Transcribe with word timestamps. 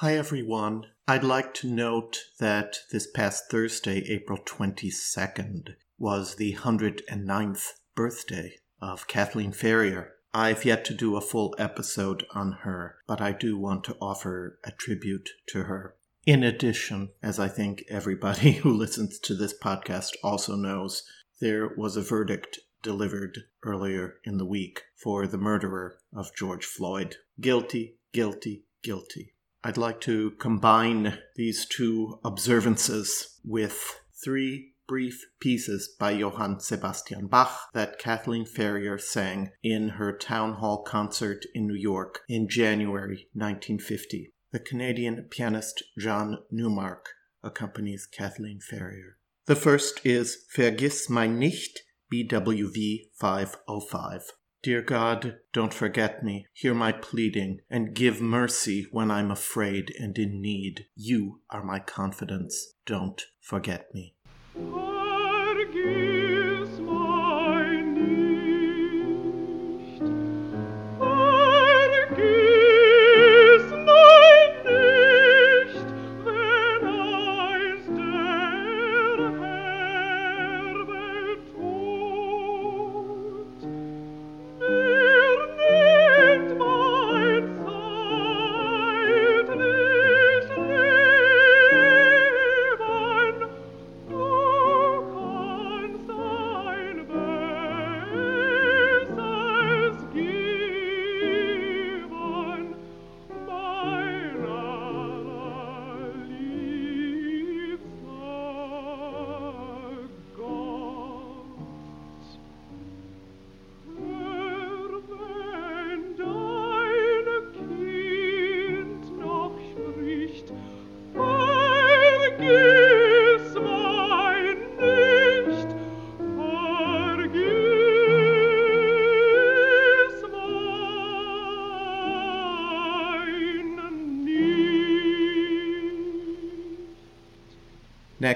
Hi, 0.00 0.14
everyone. 0.14 0.88
I'd 1.08 1.24
like 1.24 1.54
to 1.54 1.66
note 1.66 2.18
that 2.38 2.80
this 2.92 3.06
past 3.06 3.44
Thursday, 3.50 4.00
April 4.10 4.38
22nd, 4.44 5.74
was 5.96 6.34
the 6.34 6.52
109th 6.56 7.72
birthday 7.94 8.58
of 8.78 9.06
Kathleen 9.06 9.52
Ferrier. 9.52 10.12
I've 10.34 10.66
yet 10.66 10.84
to 10.84 10.94
do 10.94 11.16
a 11.16 11.22
full 11.22 11.54
episode 11.56 12.26
on 12.32 12.58
her, 12.60 12.96
but 13.06 13.22
I 13.22 13.32
do 13.32 13.56
want 13.56 13.84
to 13.84 13.96
offer 13.98 14.58
a 14.64 14.70
tribute 14.70 15.30
to 15.46 15.62
her. 15.62 15.96
In 16.26 16.42
addition, 16.42 17.12
as 17.22 17.38
I 17.38 17.48
think 17.48 17.82
everybody 17.88 18.52
who 18.60 18.74
listens 18.74 19.18
to 19.20 19.34
this 19.34 19.58
podcast 19.58 20.12
also 20.22 20.56
knows, 20.56 21.04
there 21.40 21.70
was 21.74 21.96
a 21.96 22.02
verdict 22.02 22.58
delivered 22.82 23.44
earlier 23.64 24.16
in 24.24 24.36
the 24.36 24.44
week 24.44 24.82
for 24.94 25.26
the 25.26 25.38
murderer 25.38 25.96
of 26.14 26.36
George 26.36 26.66
Floyd. 26.66 27.16
Guilty, 27.40 27.96
guilty, 28.12 28.66
guilty. 28.82 29.32
I'd 29.66 29.76
like 29.76 30.00
to 30.02 30.30
combine 30.38 31.18
these 31.34 31.66
two 31.66 32.20
observances 32.24 33.40
with 33.44 33.98
three 34.22 34.74
brief 34.86 35.24
pieces 35.40 35.92
by 35.98 36.12
Johann 36.12 36.60
Sebastian 36.60 37.26
Bach 37.26 37.72
that 37.74 37.98
Kathleen 37.98 38.46
Ferrier 38.46 38.96
sang 38.96 39.50
in 39.64 39.88
her 39.88 40.16
town 40.16 40.52
hall 40.52 40.84
concert 40.84 41.46
in 41.52 41.66
New 41.66 41.74
York 41.74 42.20
in 42.28 42.48
January 42.48 43.26
1950. 43.32 44.32
The 44.52 44.60
Canadian 44.60 45.26
pianist 45.32 45.82
John 45.98 46.44
Newmark 46.52 47.08
accompanies 47.42 48.06
Kathleen 48.06 48.60
Ferrier. 48.60 49.18
The 49.46 49.56
first 49.56 50.00
is 50.06 50.44
Vergiss 50.56 51.10
mein 51.10 51.40
nicht, 51.40 51.80
BWV 52.12 53.10
505. 53.18 54.30
Dear 54.66 54.82
God, 54.82 55.36
don't 55.52 55.72
forget 55.72 56.24
me. 56.24 56.48
Hear 56.52 56.74
my 56.74 56.90
pleading, 56.90 57.60
and 57.70 57.94
give 57.94 58.20
mercy 58.20 58.88
when 58.90 59.12
I'm 59.12 59.30
afraid 59.30 59.94
and 59.96 60.18
in 60.18 60.42
need. 60.42 60.86
You 60.96 61.40
are 61.48 61.62
my 61.62 61.78
confidence. 61.78 62.74
Don't 62.84 63.22
forget 63.40 63.94
me. 63.94 64.15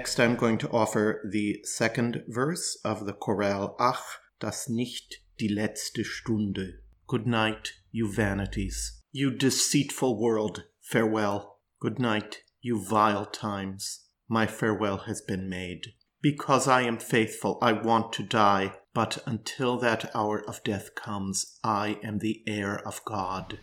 Next, 0.00 0.18
I'm 0.18 0.34
going 0.34 0.56
to 0.56 0.70
offer 0.70 1.28
the 1.30 1.60
second 1.62 2.24
verse 2.26 2.78
of 2.86 3.04
the 3.04 3.12
chorale 3.12 3.76
Ach, 3.78 4.02
das 4.40 4.66
nicht 4.66 5.16
die 5.38 5.48
letzte 5.48 6.06
Stunde. 6.06 6.78
Good 7.06 7.26
night, 7.26 7.74
you 7.92 8.10
vanities. 8.10 9.02
You 9.12 9.30
deceitful 9.30 10.18
world, 10.18 10.64
farewell. 10.80 11.58
Good 11.80 11.98
night, 11.98 12.38
you 12.62 12.82
vile 12.82 13.26
times. 13.26 14.06
My 14.26 14.46
farewell 14.46 15.04
has 15.06 15.20
been 15.20 15.50
made. 15.50 15.88
Because 16.22 16.66
I 16.66 16.80
am 16.80 16.96
faithful, 16.96 17.58
I 17.60 17.72
want 17.72 18.14
to 18.14 18.22
die, 18.22 18.72
but 18.94 19.18
until 19.26 19.76
that 19.80 20.10
hour 20.16 20.42
of 20.48 20.64
death 20.64 20.94
comes, 20.94 21.58
I 21.62 21.98
am 22.02 22.20
the 22.20 22.42
heir 22.46 22.80
of 22.88 23.04
God. 23.04 23.58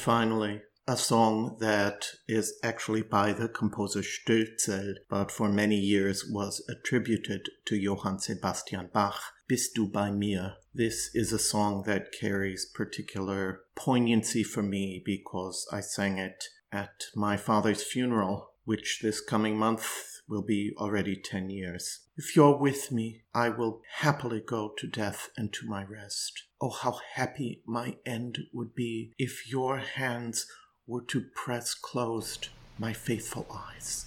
Finally, 0.00 0.62
a 0.88 0.96
song 0.96 1.58
that 1.60 2.06
is 2.26 2.58
actually 2.62 3.02
by 3.02 3.34
the 3.34 3.48
composer 3.48 4.00
Stölzel, 4.00 4.94
but 5.10 5.30
for 5.30 5.48
many 5.48 5.76
years 5.76 6.24
was 6.24 6.64
attributed 6.70 7.50
to 7.66 7.76
Johann 7.76 8.18
Sebastian 8.18 8.88
Bach, 8.92 9.20
Bist 9.46 9.74
du 9.74 9.86
bei 9.86 10.10
mir? 10.10 10.54
This 10.74 11.10
is 11.14 11.32
a 11.32 11.38
song 11.38 11.82
that 11.84 12.12
carries 12.18 12.64
particular 12.64 13.60
poignancy 13.74 14.42
for 14.42 14.62
me 14.62 15.02
because 15.04 15.68
I 15.70 15.80
sang 15.80 16.16
it 16.18 16.44
at 16.72 17.04
my 17.14 17.36
father's 17.36 17.82
funeral, 17.82 18.54
which 18.64 19.00
this 19.02 19.20
coming 19.20 19.58
month 19.58 20.19
will 20.30 20.42
be 20.42 20.72
already 20.78 21.16
10 21.16 21.50
years. 21.50 22.00
If 22.16 22.36
you're 22.36 22.56
with 22.56 22.92
me, 22.92 23.22
I 23.34 23.48
will 23.48 23.82
happily 23.96 24.40
go 24.40 24.72
to 24.78 24.86
death 24.86 25.30
and 25.36 25.52
to 25.54 25.66
my 25.66 25.84
rest. 25.84 26.44
Oh, 26.60 26.70
how 26.70 27.00
happy 27.14 27.62
my 27.66 27.96
end 28.06 28.38
would 28.52 28.74
be 28.74 29.12
if 29.18 29.50
your 29.50 29.78
hands 29.78 30.46
were 30.86 31.02
to 31.08 31.24
press 31.34 31.74
closed 31.74 32.48
my 32.78 32.92
faithful 32.92 33.46
eyes. 33.52 34.06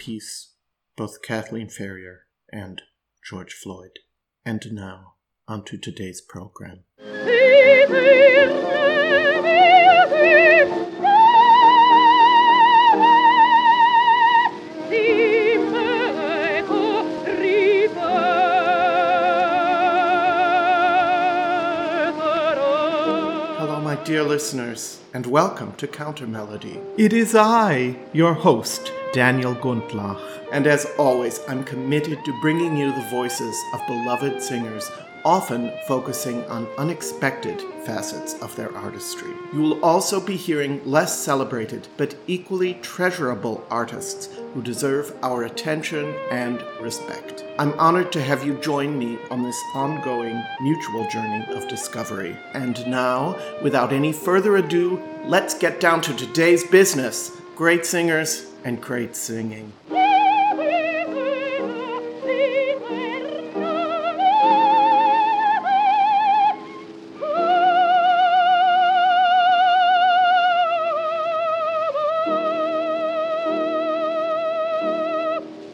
Peace, 0.00 0.54
both 0.96 1.20
Kathleen 1.20 1.68
Ferrier 1.68 2.20
and 2.50 2.80
George 3.22 3.52
Floyd. 3.52 3.98
And 4.46 4.62
now, 4.72 5.16
onto 5.46 5.76
today's 5.76 6.22
program. 6.22 6.84
Hello, 23.58 23.82
my 23.82 23.96
dear 24.04 24.22
listeners, 24.22 24.98
and 25.12 25.26
welcome 25.26 25.74
to 25.74 25.86
Counter 25.86 26.26
Melody. 26.26 26.80
It 26.96 27.12
is 27.12 27.34
I, 27.34 27.98
your 28.14 28.32
host, 28.32 28.90
Daniel 29.12 29.54
Gundlach, 29.54 30.20
and 30.52 30.66
as 30.66 30.86
always, 30.98 31.40
I'm 31.48 31.64
committed 31.64 32.24
to 32.24 32.40
bringing 32.40 32.76
you 32.76 32.92
the 32.92 33.08
voices 33.10 33.56
of 33.74 33.86
beloved 33.86 34.40
singers, 34.40 34.90
often 35.24 35.72
focusing 35.86 36.44
on 36.44 36.66
unexpected 36.78 37.60
facets 37.84 38.34
of 38.40 38.54
their 38.56 38.74
artistry. 38.76 39.32
You 39.52 39.60
will 39.60 39.84
also 39.84 40.20
be 40.20 40.36
hearing 40.36 40.80
less 40.84 41.18
celebrated 41.18 41.88
but 41.96 42.14
equally 42.26 42.74
treasurable 42.74 43.66
artists 43.70 44.28
who 44.54 44.62
deserve 44.62 45.14
our 45.22 45.44
attention 45.44 46.14
and 46.30 46.62
respect. 46.80 47.44
I'm 47.58 47.78
honored 47.78 48.12
to 48.12 48.22
have 48.22 48.46
you 48.46 48.54
join 48.54 48.98
me 48.98 49.18
on 49.30 49.42
this 49.42 49.60
ongoing 49.74 50.42
mutual 50.60 51.08
journey 51.08 51.44
of 51.54 51.68
discovery. 51.68 52.36
And 52.54 52.86
now, 52.86 53.38
without 53.60 53.92
any 53.92 54.12
further 54.12 54.56
ado, 54.56 55.02
let's 55.24 55.54
get 55.54 55.80
down 55.80 56.00
to 56.02 56.14
today's 56.14 56.64
business 56.64 57.36
great 57.56 57.84
singers 57.84 58.49
and 58.64 58.80
great 58.80 59.16
singing. 59.16 59.72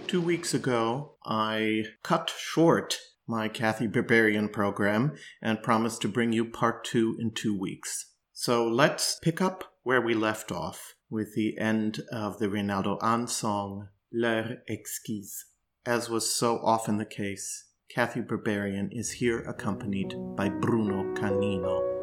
Two 0.06 0.22
weeks 0.22 0.54
ago, 0.54 1.16
I 1.24 1.84
cut 2.02 2.32
short 2.38 2.98
my 3.26 3.48
Cathy 3.48 3.88
Berberian 3.88 4.52
program 4.52 5.14
and 5.42 5.62
promised 5.62 6.00
to 6.02 6.08
bring 6.08 6.32
you 6.32 6.44
part 6.44 6.84
two 6.84 7.16
in 7.18 7.32
two 7.32 7.58
weeks. 7.58 8.12
So 8.32 8.68
let's 8.68 9.18
pick 9.20 9.40
up 9.40 9.72
where 9.82 10.00
we 10.00 10.14
left 10.14 10.52
off 10.52 10.95
with 11.10 11.34
the 11.34 11.58
end 11.58 12.00
of 12.10 12.38
the 12.38 12.46
Reynaldo 12.46 13.00
Hahn 13.00 13.26
song, 13.26 13.88
L'heure 14.12 14.62
exquise. 14.68 15.46
As 15.84 16.08
was 16.08 16.32
so 16.32 16.58
often 16.58 16.98
the 16.98 17.04
case, 17.04 17.64
Cathy 17.88 18.20
Berberian 18.20 18.88
is 18.90 19.12
here 19.12 19.40
accompanied 19.40 20.14
by 20.36 20.48
Bruno 20.48 21.14
Canino. 21.14 21.95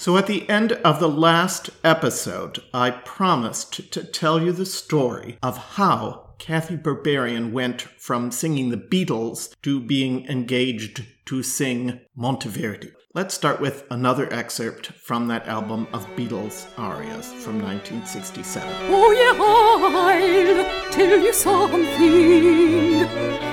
So, 0.00 0.16
at 0.16 0.28
the 0.28 0.48
end 0.48 0.74
of 0.84 1.00
the 1.00 1.08
last 1.08 1.70
episode, 1.82 2.60
I 2.72 2.92
promised 2.92 3.90
to 3.92 4.04
tell 4.04 4.40
you 4.40 4.52
the 4.52 4.64
story 4.64 5.38
of 5.42 5.58
how 5.74 6.34
Cathy 6.38 6.76
Berberian 6.76 7.50
went 7.50 7.82
from 7.82 8.30
singing 8.30 8.70
the 8.70 8.76
Beatles 8.76 9.60
to 9.62 9.80
being 9.80 10.24
engaged 10.26 11.04
to 11.26 11.42
sing 11.42 11.98
Monteverdi. 12.16 12.92
Let's 13.12 13.34
start 13.34 13.60
with 13.60 13.86
another 13.90 14.32
excerpt 14.32 14.92
from 14.92 15.26
that 15.26 15.48
album 15.48 15.88
of 15.92 16.06
Beatles 16.14 16.68
arias 16.78 17.32
from 17.32 17.60
1967. 17.60 18.68
Oh, 18.90 19.10
yeah, 19.10 19.32
I'll 19.36 20.92
tell 20.92 21.18
you 21.18 21.32
something. 21.32 21.82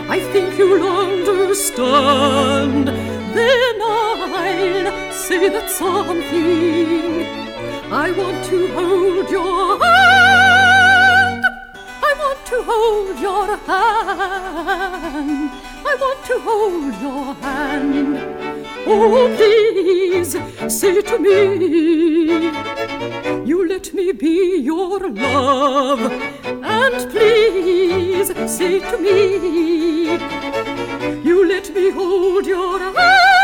I 0.08 0.20
think 0.32 0.56
you'll 0.60 0.88
understand. 0.88 2.88
Then 2.88 3.75
Say 5.12 5.50
that 5.50 5.70
something. 5.70 7.26
I 7.92 8.12
want 8.12 8.46
to 8.46 8.68
hold 8.74 9.30
your 9.30 9.80
hand. 9.84 11.44
I 12.10 12.14
want 12.22 12.46
to 12.52 12.64
hold 12.64 13.20
your 13.20 13.58
hand. 13.68 15.52
I 15.92 15.96
want 16.04 16.26
to 16.26 16.40
hold 16.40 16.94
your 17.02 17.34
hand. 17.44 18.18
Oh, 18.88 19.28
please 19.36 20.38
say 20.74 21.02
to 21.02 21.18
me, 21.20 21.38
you 23.46 23.68
let 23.68 23.94
me 23.94 24.12
be 24.12 24.58
your 24.60 25.00
love. 25.10 26.02
And 26.46 27.12
please 27.12 28.30
say 28.50 28.80
to 28.80 28.98
me, 28.98 30.18
you 31.24 31.48
let 31.48 31.74
me 31.74 31.90
hold 31.90 32.46
your 32.46 32.80
hand 32.80 33.35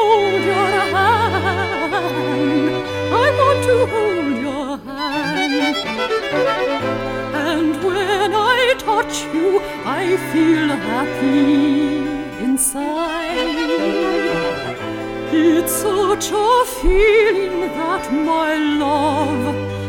hold 0.00 0.42
your 0.42 0.68
hand. 0.96 1.94
I 3.22 3.26
want 3.40 3.60
to 3.68 3.76
hold 3.92 4.36
your 4.48 4.70
hand. 4.88 5.76
And 7.48 7.72
when 7.84 8.30
I 8.34 8.74
touch 8.78 9.14
you, 9.34 9.48
I 9.84 10.16
feel 10.32 10.68
happy 10.90 11.98
inside. 12.44 13.90
It's 15.32 15.72
such 15.72 16.26
a 16.32 16.64
feeling 16.80 17.60
that 17.78 18.04
my 18.12 18.50
love 18.84 19.42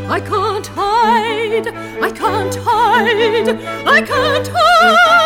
I 0.09 0.19
can't 0.19 0.67
hide, 0.67 1.67
I 2.07 2.11
can't 2.11 2.55
hide, 2.55 3.49
I 3.97 4.01
can't 4.01 4.47
hide. 4.53 5.21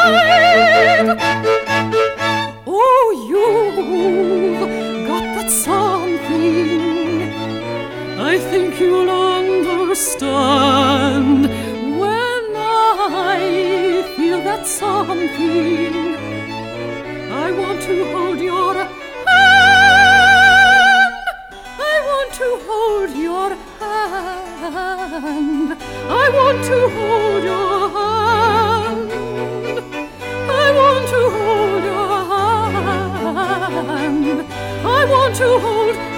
Hand. 25.20 25.78
I 26.10 26.30
want 26.30 26.64
to 26.66 26.90
hold 26.90 27.44
your 27.44 27.90
hand. 27.90 29.12
I 30.52 30.72
want 30.80 31.08
to 31.10 31.30
hold 31.36 31.84
your 31.84 32.08
hand. 33.66 34.42
I 34.86 35.06
want 35.06 35.36
to 35.36 35.60
hold 35.60 35.88
your 35.88 35.96
hand. 35.96 36.16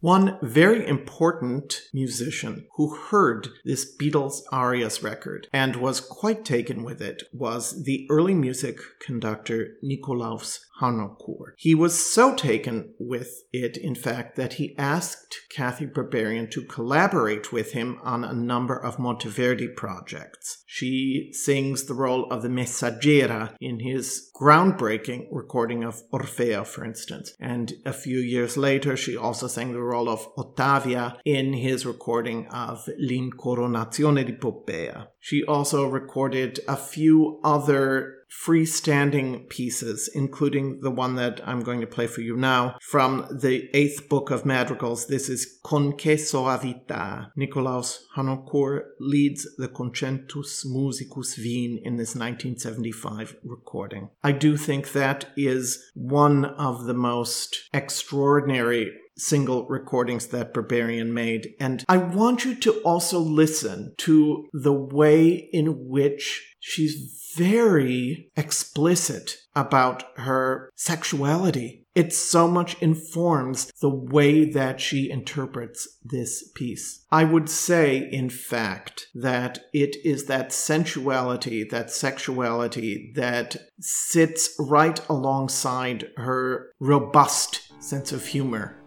One 0.00 0.38
very 0.42 0.86
important 0.86 1.82
musician 1.92 2.66
who 2.76 2.94
heard 2.94 3.48
this 3.64 3.84
Beatles 4.00 4.42
arias 4.52 5.02
record 5.02 5.48
and 5.52 5.74
was 5.76 6.00
quite 6.00 6.44
taken 6.44 6.84
with 6.84 7.02
it 7.02 7.24
was 7.32 7.82
the 7.82 8.06
early 8.08 8.32
music 8.32 8.78
conductor 9.00 9.76
Nikolaus 9.84 10.60
Harnoncourt. 10.80 11.54
He 11.56 11.74
was 11.74 12.12
so 12.12 12.34
taken 12.34 12.94
with 12.98 13.42
it, 13.52 13.76
in 13.76 13.94
fact, 13.94 14.36
that 14.36 14.54
he 14.54 14.76
asked 14.78 15.40
Cathy 15.50 15.86
Berberian 15.86 16.50
to 16.52 16.62
collaborate 16.62 17.52
with 17.52 17.72
him 17.72 17.98
on 18.02 18.24
a 18.24 18.32
number 18.32 18.76
of 18.76 18.96
Monteverdi 18.96 19.74
projects. 19.74 20.62
She 20.66 21.30
sings 21.32 21.84
the 21.84 21.94
role 21.94 22.30
of 22.30 22.42
the 22.42 22.48
Messaggera 22.48 23.54
in 23.60 23.80
his 23.80 24.30
groundbreaking 24.40 25.26
recording 25.32 25.84
of 25.84 26.02
Orfeo, 26.12 26.66
for 26.66 26.84
instance. 26.84 27.32
And 27.40 27.74
a 27.84 27.92
few 27.92 28.18
years 28.18 28.56
later, 28.56 28.96
she 28.96 29.16
also 29.16 29.48
sang 29.48 29.72
the 29.72 29.82
role 29.82 30.08
of 30.08 30.28
Ottavia 30.36 31.16
in 31.24 31.54
his 31.54 31.84
recording 31.84 32.46
of 32.48 32.88
L'Incoronazione 32.98 34.24
di 34.24 34.32
Poppea. 34.32 35.08
She 35.18 35.42
also 35.44 35.86
recorded 35.86 36.60
a 36.68 36.76
few 36.76 37.40
other 37.42 38.17
freestanding 38.30 39.48
pieces, 39.48 40.08
including 40.14 40.80
the 40.80 40.90
one 40.90 41.16
that 41.16 41.40
I'm 41.46 41.60
going 41.60 41.80
to 41.80 41.86
play 41.86 42.06
for 42.06 42.20
you 42.20 42.36
now 42.36 42.76
from 42.80 43.26
the 43.30 43.68
eighth 43.74 44.08
book 44.08 44.30
of 44.30 44.44
madrigals. 44.44 45.06
This 45.06 45.28
is 45.28 45.58
Con 45.64 45.96
che 45.96 46.16
soavità. 46.16 47.30
Nikolaus 47.36 48.00
Harnoncourt 48.16 48.82
leads 49.00 49.46
the 49.56 49.68
Concentus 49.68 50.66
Musicus 50.66 51.38
Wien 51.38 51.80
in 51.84 51.96
this 51.96 52.14
1975 52.14 53.36
recording. 53.44 54.10
I 54.22 54.32
do 54.32 54.56
think 54.56 54.92
that 54.92 55.26
is 55.36 55.90
one 55.94 56.44
of 56.44 56.84
the 56.84 56.94
most 56.94 57.68
extraordinary 57.72 58.92
single 59.18 59.66
recordings 59.66 60.28
that 60.28 60.54
Berberian 60.54 61.10
made. 61.10 61.54
And 61.58 61.84
I 61.88 61.96
want 61.98 62.44
you 62.44 62.54
to 62.56 62.72
also 62.80 63.18
listen 63.18 63.94
to 63.98 64.48
the 64.52 64.72
way 64.72 65.48
in 65.52 65.88
which 65.88 66.56
she's 66.60 67.32
very 67.36 68.30
explicit 68.36 69.36
about 69.54 70.04
her 70.16 70.70
sexuality. 70.74 71.84
It 71.94 72.12
so 72.12 72.46
much 72.46 72.80
informs 72.80 73.72
the 73.80 73.90
way 73.90 74.44
that 74.50 74.80
she 74.80 75.10
interprets 75.10 75.88
this 76.04 76.48
piece. 76.54 77.04
I 77.10 77.24
would 77.24 77.50
say, 77.50 78.08
in 78.12 78.30
fact, 78.30 79.08
that 79.14 79.60
it 79.72 79.96
is 80.04 80.26
that 80.26 80.52
sensuality, 80.52 81.68
that 81.70 81.90
sexuality 81.90 83.12
that 83.16 83.56
sits 83.80 84.54
right 84.58 85.00
alongside 85.08 86.08
her 86.16 86.70
robust 86.78 87.72
sense 87.82 88.12
of 88.12 88.26
humor 88.26 88.77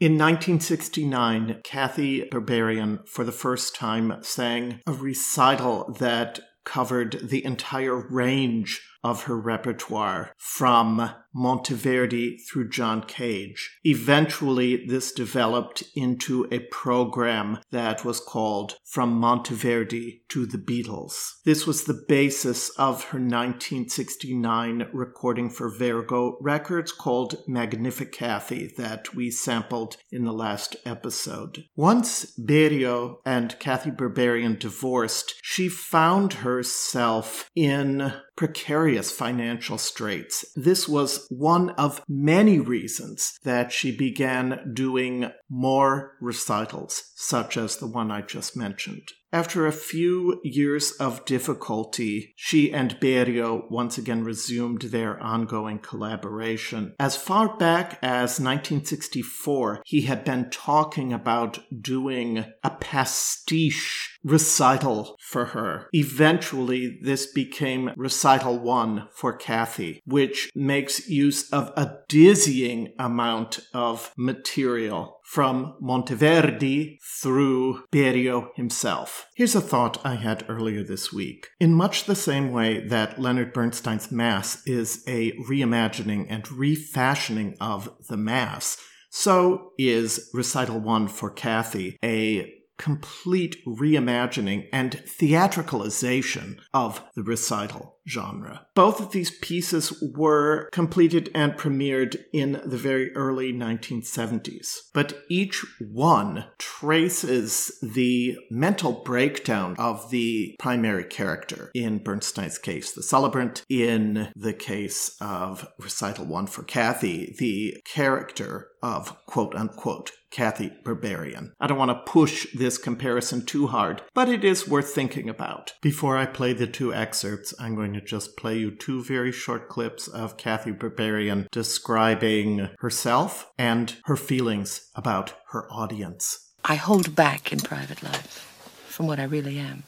In 0.00 0.12
1969, 0.12 1.60
Cathy 1.62 2.22
Berberian, 2.22 3.06
for 3.06 3.22
the 3.22 3.32
first 3.32 3.74
time, 3.74 4.16
sang 4.22 4.80
a 4.86 4.92
recital 4.92 5.94
that 5.98 6.40
covered 6.64 7.20
the 7.22 7.44
entire 7.44 8.08
range 8.08 8.80
of 9.02 9.24
her 9.24 9.38
repertoire 9.38 10.32
from 10.36 11.10
Monteverdi 11.34 12.38
through 12.48 12.68
John 12.68 13.02
Cage. 13.04 13.78
Eventually, 13.84 14.84
this 14.86 15.12
developed 15.12 15.84
into 15.94 16.48
a 16.50 16.60
program 16.70 17.58
that 17.70 18.04
was 18.04 18.20
called 18.20 18.76
From 18.84 19.20
Monteverdi 19.20 20.22
to 20.30 20.46
the 20.46 20.58
Beatles. 20.58 21.14
This 21.44 21.66
was 21.66 21.84
the 21.84 22.04
basis 22.08 22.70
of 22.70 23.04
her 23.04 23.18
1969 23.18 24.88
recording 24.92 25.50
for 25.50 25.70
Wergo 25.70 26.36
Records 26.40 26.92
called 26.92 27.36
Magnificathy 27.48 28.74
that 28.76 29.14
we 29.14 29.30
sampled 29.30 29.96
in 30.10 30.24
the 30.24 30.32
last 30.32 30.76
episode. 30.84 31.64
Once 31.76 32.36
Berio 32.38 33.16
and 33.24 33.58
Cathy 33.58 33.90
Berberian 33.90 34.58
divorced, 34.58 35.34
she 35.42 35.68
found 35.68 36.34
herself 36.34 37.50
in 37.54 38.12
precarious 38.40 39.12
financial 39.12 39.76
straits. 39.76 40.46
This 40.56 40.88
was 40.88 41.26
one 41.28 41.68
of 41.72 42.02
many 42.08 42.58
reasons 42.58 43.38
that 43.44 43.70
she 43.70 43.94
began 43.94 44.72
doing 44.72 45.30
more 45.50 46.16
recitals, 46.22 47.12
such 47.16 47.58
as 47.58 47.76
the 47.76 47.86
one 47.86 48.10
I 48.10 48.22
just 48.22 48.56
mentioned. 48.56 49.12
After 49.30 49.66
a 49.66 49.72
few 49.72 50.40
years 50.42 50.90
of 50.92 51.24
difficulty, 51.24 52.32
she 52.34 52.72
and 52.72 52.98
Berio 52.98 53.70
once 53.70 53.96
again 53.98 54.24
resumed 54.24 54.82
their 54.82 55.22
ongoing 55.22 55.78
collaboration. 55.78 56.94
As 56.98 57.16
far 57.16 57.56
back 57.58 57.98
as 58.02 58.40
1964, 58.40 59.82
he 59.84 60.02
had 60.02 60.24
been 60.24 60.50
talking 60.50 61.12
about 61.12 61.60
doing 61.80 62.46
a 62.64 62.70
pastiche 62.70 64.09
recital 64.22 65.16
for 65.20 65.46
her. 65.46 65.88
Eventually, 65.92 66.98
this 67.02 67.26
became 67.26 67.90
recital 67.96 68.58
one 68.58 69.08
for 69.14 69.32
Cathy, 69.32 70.02
which 70.04 70.50
makes 70.54 71.08
use 71.08 71.50
of 71.50 71.72
a 71.76 71.98
dizzying 72.08 72.92
amount 72.98 73.60
of 73.72 74.12
material 74.16 75.20
from 75.24 75.76
Monteverdi 75.80 76.98
through 77.22 77.84
Berio 77.92 78.48
himself. 78.56 79.28
Here's 79.34 79.54
a 79.54 79.60
thought 79.60 80.04
I 80.04 80.16
had 80.16 80.44
earlier 80.48 80.82
this 80.82 81.12
week. 81.12 81.48
In 81.60 81.72
much 81.72 82.04
the 82.04 82.16
same 82.16 82.50
way 82.50 82.86
that 82.88 83.20
Leonard 83.20 83.52
Bernstein's 83.52 84.10
Mass 84.10 84.66
is 84.66 85.04
a 85.06 85.32
reimagining 85.48 86.26
and 86.28 86.50
refashioning 86.50 87.56
of 87.60 87.90
the 88.08 88.16
Mass, 88.16 88.76
so 89.10 89.72
is 89.78 90.30
Recital 90.32 90.78
1 90.78 91.08
for 91.08 91.30
Cathy 91.30 91.98
a 92.02 92.59
complete 92.80 93.62
reimagining 93.66 94.66
and 94.72 95.02
theatricalization 95.06 96.58
of 96.72 97.02
the 97.14 97.22
recital 97.22 97.98
genre. 98.10 98.66
Both 98.74 99.00
of 99.00 99.12
these 99.12 99.30
pieces 99.30 100.02
were 100.14 100.68
completed 100.72 101.30
and 101.34 101.52
premiered 101.54 102.16
in 102.32 102.60
the 102.64 102.76
very 102.76 103.14
early 103.14 103.52
1970s, 103.52 104.76
but 104.92 105.22
each 105.28 105.64
one 105.78 106.46
traces 106.58 107.78
the 107.82 108.36
mental 108.50 109.02
breakdown 109.04 109.76
of 109.78 110.10
the 110.10 110.56
primary 110.58 111.04
character 111.04 111.70
in 111.74 111.98
Bernstein's 111.98 112.58
case, 112.58 112.92
the 112.92 113.02
celebrant, 113.02 113.64
in 113.68 114.32
the 114.34 114.52
case 114.52 115.16
of 115.20 115.68
Recital 115.78 116.26
1 116.26 116.46
for 116.48 116.62
Cathy, 116.62 117.34
the 117.38 117.76
character 117.84 118.68
of 118.82 119.24
quote 119.26 119.54
unquote 119.54 120.12
Cathy 120.30 120.72
Berberian. 120.84 121.52
I 121.60 121.66
don't 121.66 121.78
want 121.78 121.90
to 121.90 122.10
push 122.10 122.46
this 122.54 122.78
comparison 122.78 123.44
too 123.44 123.66
hard, 123.66 124.02
but 124.14 124.28
it 124.28 124.44
is 124.44 124.68
worth 124.68 124.94
thinking 124.94 125.28
about. 125.28 125.74
Before 125.82 126.16
I 126.16 126.26
play 126.26 126.52
the 126.52 126.66
two 126.66 126.94
excerpts, 126.94 127.52
I'm 127.58 127.74
going 127.74 127.92
to 127.94 127.99
just 128.00 128.36
play 128.36 128.58
you 128.58 128.70
two 128.70 129.02
very 129.02 129.32
short 129.32 129.68
clips 129.68 130.08
of 130.08 130.36
Cathy 130.36 130.72
Berberian 130.72 131.48
describing 131.50 132.68
herself 132.78 133.50
and 133.58 133.96
her 134.04 134.16
feelings 134.16 134.90
about 134.94 135.34
her 135.50 135.70
audience. 135.70 136.50
I 136.64 136.74
hold 136.74 137.14
back 137.14 137.52
in 137.52 137.60
private 137.60 138.02
life 138.02 138.46
from 138.88 139.06
what 139.06 139.18
I 139.18 139.24
really 139.24 139.58
am. 139.58 139.84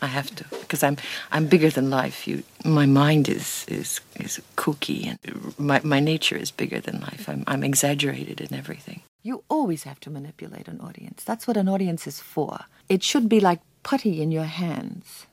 I 0.00 0.06
have 0.06 0.34
to 0.36 0.44
because 0.60 0.82
I'm 0.82 0.96
I'm 1.32 1.46
bigger 1.46 1.70
than 1.70 1.90
life. 1.90 2.28
You, 2.28 2.44
my 2.64 2.86
mind 2.86 3.28
is 3.28 3.64
is 3.68 4.00
is 4.16 4.40
kooky, 4.56 5.06
and 5.08 5.58
my 5.58 5.80
my 5.82 6.00
nature 6.00 6.36
is 6.36 6.50
bigger 6.50 6.80
than 6.80 7.00
life. 7.00 7.28
I'm 7.28 7.42
I'm 7.46 7.64
exaggerated 7.64 8.40
in 8.40 8.54
everything. 8.54 9.02
You 9.22 9.42
always 9.48 9.82
have 9.82 9.98
to 10.00 10.10
manipulate 10.10 10.68
an 10.68 10.80
audience. 10.80 11.24
That's 11.24 11.46
what 11.48 11.56
an 11.56 11.68
audience 11.68 12.06
is 12.06 12.20
for. 12.20 12.60
It 12.88 13.02
should 13.02 13.28
be 13.28 13.40
like 13.40 13.60
putty 13.82 14.22
in 14.22 14.30
your 14.30 14.44
hands. 14.44 15.26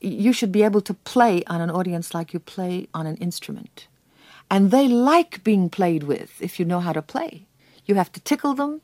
You 0.00 0.32
should 0.32 0.52
be 0.52 0.62
able 0.62 0.80
to 0.82 0.94
play 0.94 1.42
on 1.46 1.60
an 1.60 1.70
audience 1.70 2.14
like 2.14 2.32
you 2.32 2.40
play 2.40 2.88
on 2.94 3.06
an 3.06 3.16
instrument. 3.16 3.88
And 4.50 4.70
they 4.70 4.88
like 4.88 5.44
being 5.44 5.68
played 5.68 6.04
with 6.04 6.40
if 6.40 6.58
you 6.58 6.64
know 6.64 6.80
how 6.80 6.92
to 6.92 7.02
play. 7.02 7.46
You 7.84 7.96
have 7.96 8.12
to 8.12 8.20
tickle 8.20 8.54
them, 8.54 8.80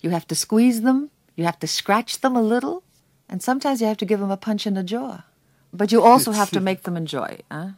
you 0.00 0.10
have 0.10 0.26
to 0.28 0.34
squeeze 0.34 0.82
them, 0.82 1.10
you 1.34 1.44
have 1.44 1.58
to 1.60 1.66
scratch 1.66 2.20
them 2.20 2.36
a 2.36 2.42
little, 2.42 2.82
and 3.28 3.42
sometimes 3.42 3.80
you 3.80 3.86
have 3.86 3.96
to 3.98 4.04
give 4.04 4.20
them 4.20 4.30
a 4.30 4.36
punch 4.36 4.66
in 4.66 4.74
the 4.74 4.82
jaw. 4.82 5.24
But 5.72 5.92
you 5.92 6.02
also 6.02 6.32
have 6.32 6.50
to 6.50 6.60
make 6.68 6.82
them 6.82 6.96
enjoy. 6.96 7.40
Huh? 7.50 7.70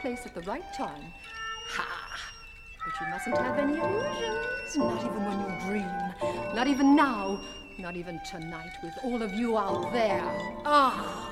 Place 0.00 0.26
at 0.26 0.34
the 0.34 0.42
right 0.42 0.72
time. 0.74 1.12
Ha! 1.70 1.86
But 2.84 2.94
you 3.00 3.06
mustn't 3.10 3.36
have 3.38 3.58
any 3.58 3.78
illusions, 3.78 4.76
not 4.76 5.04
even 5.04 5.24
when 5.24 5.38
you 5.40 5.50
dream. 5.66 6.54
Not 6.54 6.66
even 6.66 6.94
now, 6.96 7.40
not 7.78 7.96
even 7.96 8.20
tonight 8.30 8.72
with 8.82 8.94
all 9.04 9.22
of 9.22 9.32
you 9.34 9.58
out 9.58 9.92
there. 9.92 10.22
Ah! 10.64 11.30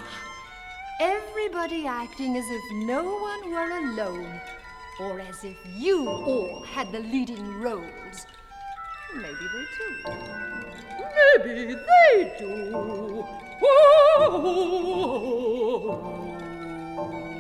Everybody 1.01 1.87
acting 1.87 2.37
as 2.37 2.45
if 2.49 2.63
no 2.87 3.03
one 3.03 3.51
were 3.51 3.71
alone, 3.79 4.41
or 5.01 5.21
as 5.21 5.45
if 5.45 5.57
you 5.75 6.09
all 6.09 6.63
had 6.63 6.91
the 6.91 7.01
leading 7.01 7.61
roles. 7.61 8.27
Maybe 9.15 9.47
they 9.53 9.67
do. 9.79 9.89
Maybe 11.45 11.75
they 11.75 12.37
do. 12.39 13.25
As 16.99 17.36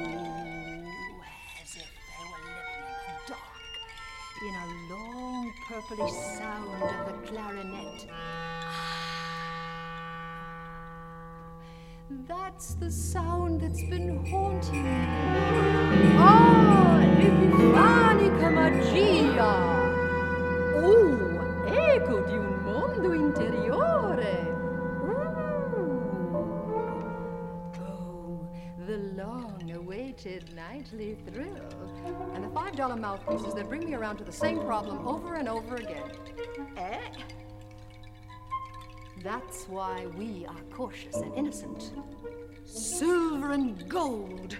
purplish 5.68 6.12
sound 6.12 6.80
of 6.80 7.06
the 7.06 7.26
clarinet. 7.26 8.06
That's 12.28 12.74
the 12.74 12.90
sound 12.90 13.62
that's 13.62 13.82
been 13.82 14.24
haunting 14.26 14.84
me. 14.84 16.14
Ah, 16.18 17.00
Epifanica 17.18 18.50
magia! 18.50 19.52
Oh, 20.76 21.66
eco 21.66 22.20
di 22.26 22.36
un 22.36 22.62
mondo 22.62 23.12
interiore! 23.12 23.65
Long-awaited 30.16 30.54
nightly 30.54 31.16
thrill. 31.26 31.56
And 32.34 32.44
the 32.44 32.48
$5 32.48 33.00
mouthpieces 33.00 33.54
that 33.54 33.68
bring 33.68 33.84
me 33.84 33.94
around 33.94 34.16
to 34.18 34.24
the 34.24 34.32
same 34.32 34.60
problem 34.60 35.06
over 35.06 35.34
and 35.34 35.48
over 35.48 35.76
again. 35.76 36.10
Eh? 36.76 36.98
That's 39.22 39.64
why 39.68 40.06
we 40.16 40.46
are 40.46 40.60
cautious 40.72 41.16
and 41.16 41.34
innocent. 41.34 41.92
Silver 42.64 43.52
and 43.52 43.88
gold. 43.88 44.56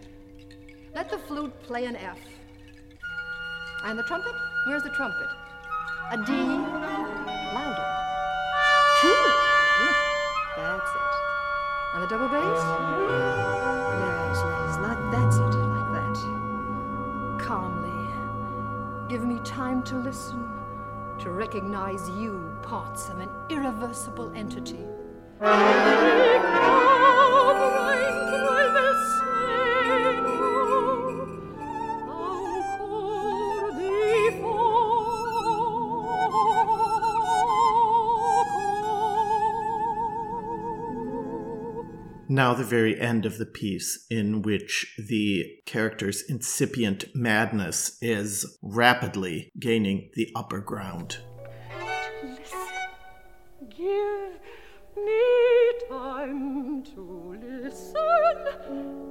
Let 0.95 1.11
the 1.11 1.19
flute 1.19 1.63
play 1.63 1.85
an 1.85 1.97
F. 1.97 2.19
And 3.85 3.99
the 3.99 4.03
trumpet? 4.05 4.33
Where's 4.67 4.83
the 4.83 4.91
trumpet? 4.91 5.29
A 6.13 6.17
D. 6.17 6.33
Louder. 7.55 7.87
Two. 9.01 9.15
That's 10.57 10.91
it. 10.91 11.15
And 11.95 12.03
the 12.03 12.09
double 12.09 12.29
bass? 12.29 13.86
Give 19.09 19.25
me 19.25 19.39
time 19.45 19.85
to 19.85 19.97
listen 19.99 20.49
to 21.21 21.31
recognize 21.31 22.11
you 22.11 22.59
parts 22.63 23.09
of 23.09 23.21
an 23.21 23.29
irreversible 23.49 24.33
entity. 24.35 24.85
Now, 42.37 42.53
the 42.53 42.65
very 42.65 43.01
end 43.01 43.25
of 43.25 43.39
the 43.39 43.47
piece, 43.47 44.05
in 44.11 44.43
which 44.43 44.95
the 44.99 45.57
character's 45.65 46.21
incipient 46.21 47.07
madness 47.15 47.97
is 48.03 48.59
rapidly 48.61 49.51
gaining 49.59 50.11
the 50.13 50.33
upper 50.37 50.61
ground. 50.61 51.17
Give 53.71 54.33
me 54.99 55.73
time 55.89 56.83
to 56.95 57.39
listen. 57.41 59.07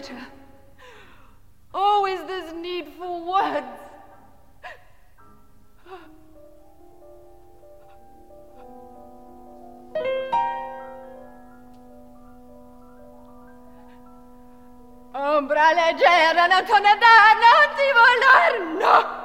Theater. 0.00 0.26
Oh, 1.74 2.06
is 2.06 2.20
this 2.26 2.54
need 2.54 2.86
for 2.98 3.26
words? 3.26 3.66
Ombra 15.14 15.72
leggera, 15.72 16.46
non 16.46 16.64
ne 16.80 16.94
dà, 17.02 17.16
non 17.42 17.68
ti 17.76 17.88
voler, 17.96 18.52
no, 18.78 18.94
no, 19.02 19.17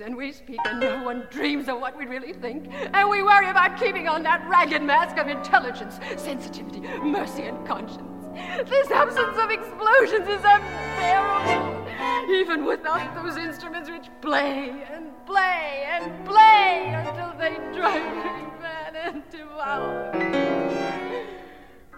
and 0.00 0.16
we 0.16 0.32
speak, 0.32 0.58
and 0.64 0.80
no 0.80 1.02
one 1.02 1.26
dreams 1.30 1.68
of 1.68 1.80
what 1.80 1.96
we 1.96 2.06
really 2.06 2.32
think. 2.32 2.68
And 2.92 3.08
we 3.08 3.22
worry 3.22 3.48
about 3.48 3.78
keeping 3.78 4.08
on 4.08 4.22
that 4.24 4.46
ragged 4.48 4.82
mask 4.82 5.16
of 5.18 5.28
intelligence, 5.28 5.98
sensitivity, 6.16 6.80
mercy, 6.80 7.42
and 7.42 7.66
conscience. 7.66 8.26
This 8.68 8.90
absence 8.90 9.38
of 9.38 9.50
explosions 9.50 10.26
is 10.26 10.42
unbearable, 10.44 11.86
even 12.30 12.64
without 12.64 13.14
those 13.14 13.36
instruments 13.36 13.88
which 13.88 14.08
play 14.20 14.84
and 14.92 15.12
play 15.26 15.86
and 15.88 16.24
play 16.24 16.92
until 16.94 17.32
they 17.38 17.54
drive 17.76 18.16
me 18.16 18.46
mad 18.60 18.96
and 18.96 19.22
devour. 19.30 20.10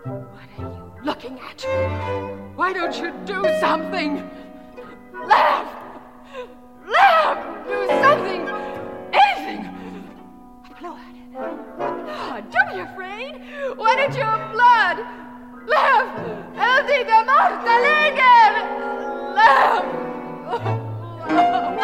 What 0.04 0.48
are 0.58 0.62
you 0.62 0.92
looking 1.02 1.38
at? 1.38 1.64
Why 2.54 2.72
don't 2.72 2.96
you 2.98 3.12
do 3.24 3.42
something? 3.60 4.28
Don't 12.76 12.88
afraid! 12.88 13.32
Why 13.76 13.96
don't 13.96 14.14
you 14.14 14.22
applaud? 14.22 14.98
Laugh! 15.66 16.12
Elsie 16.58 17.04
de 17.08 17.18
Mortalinger! 17.24 18.52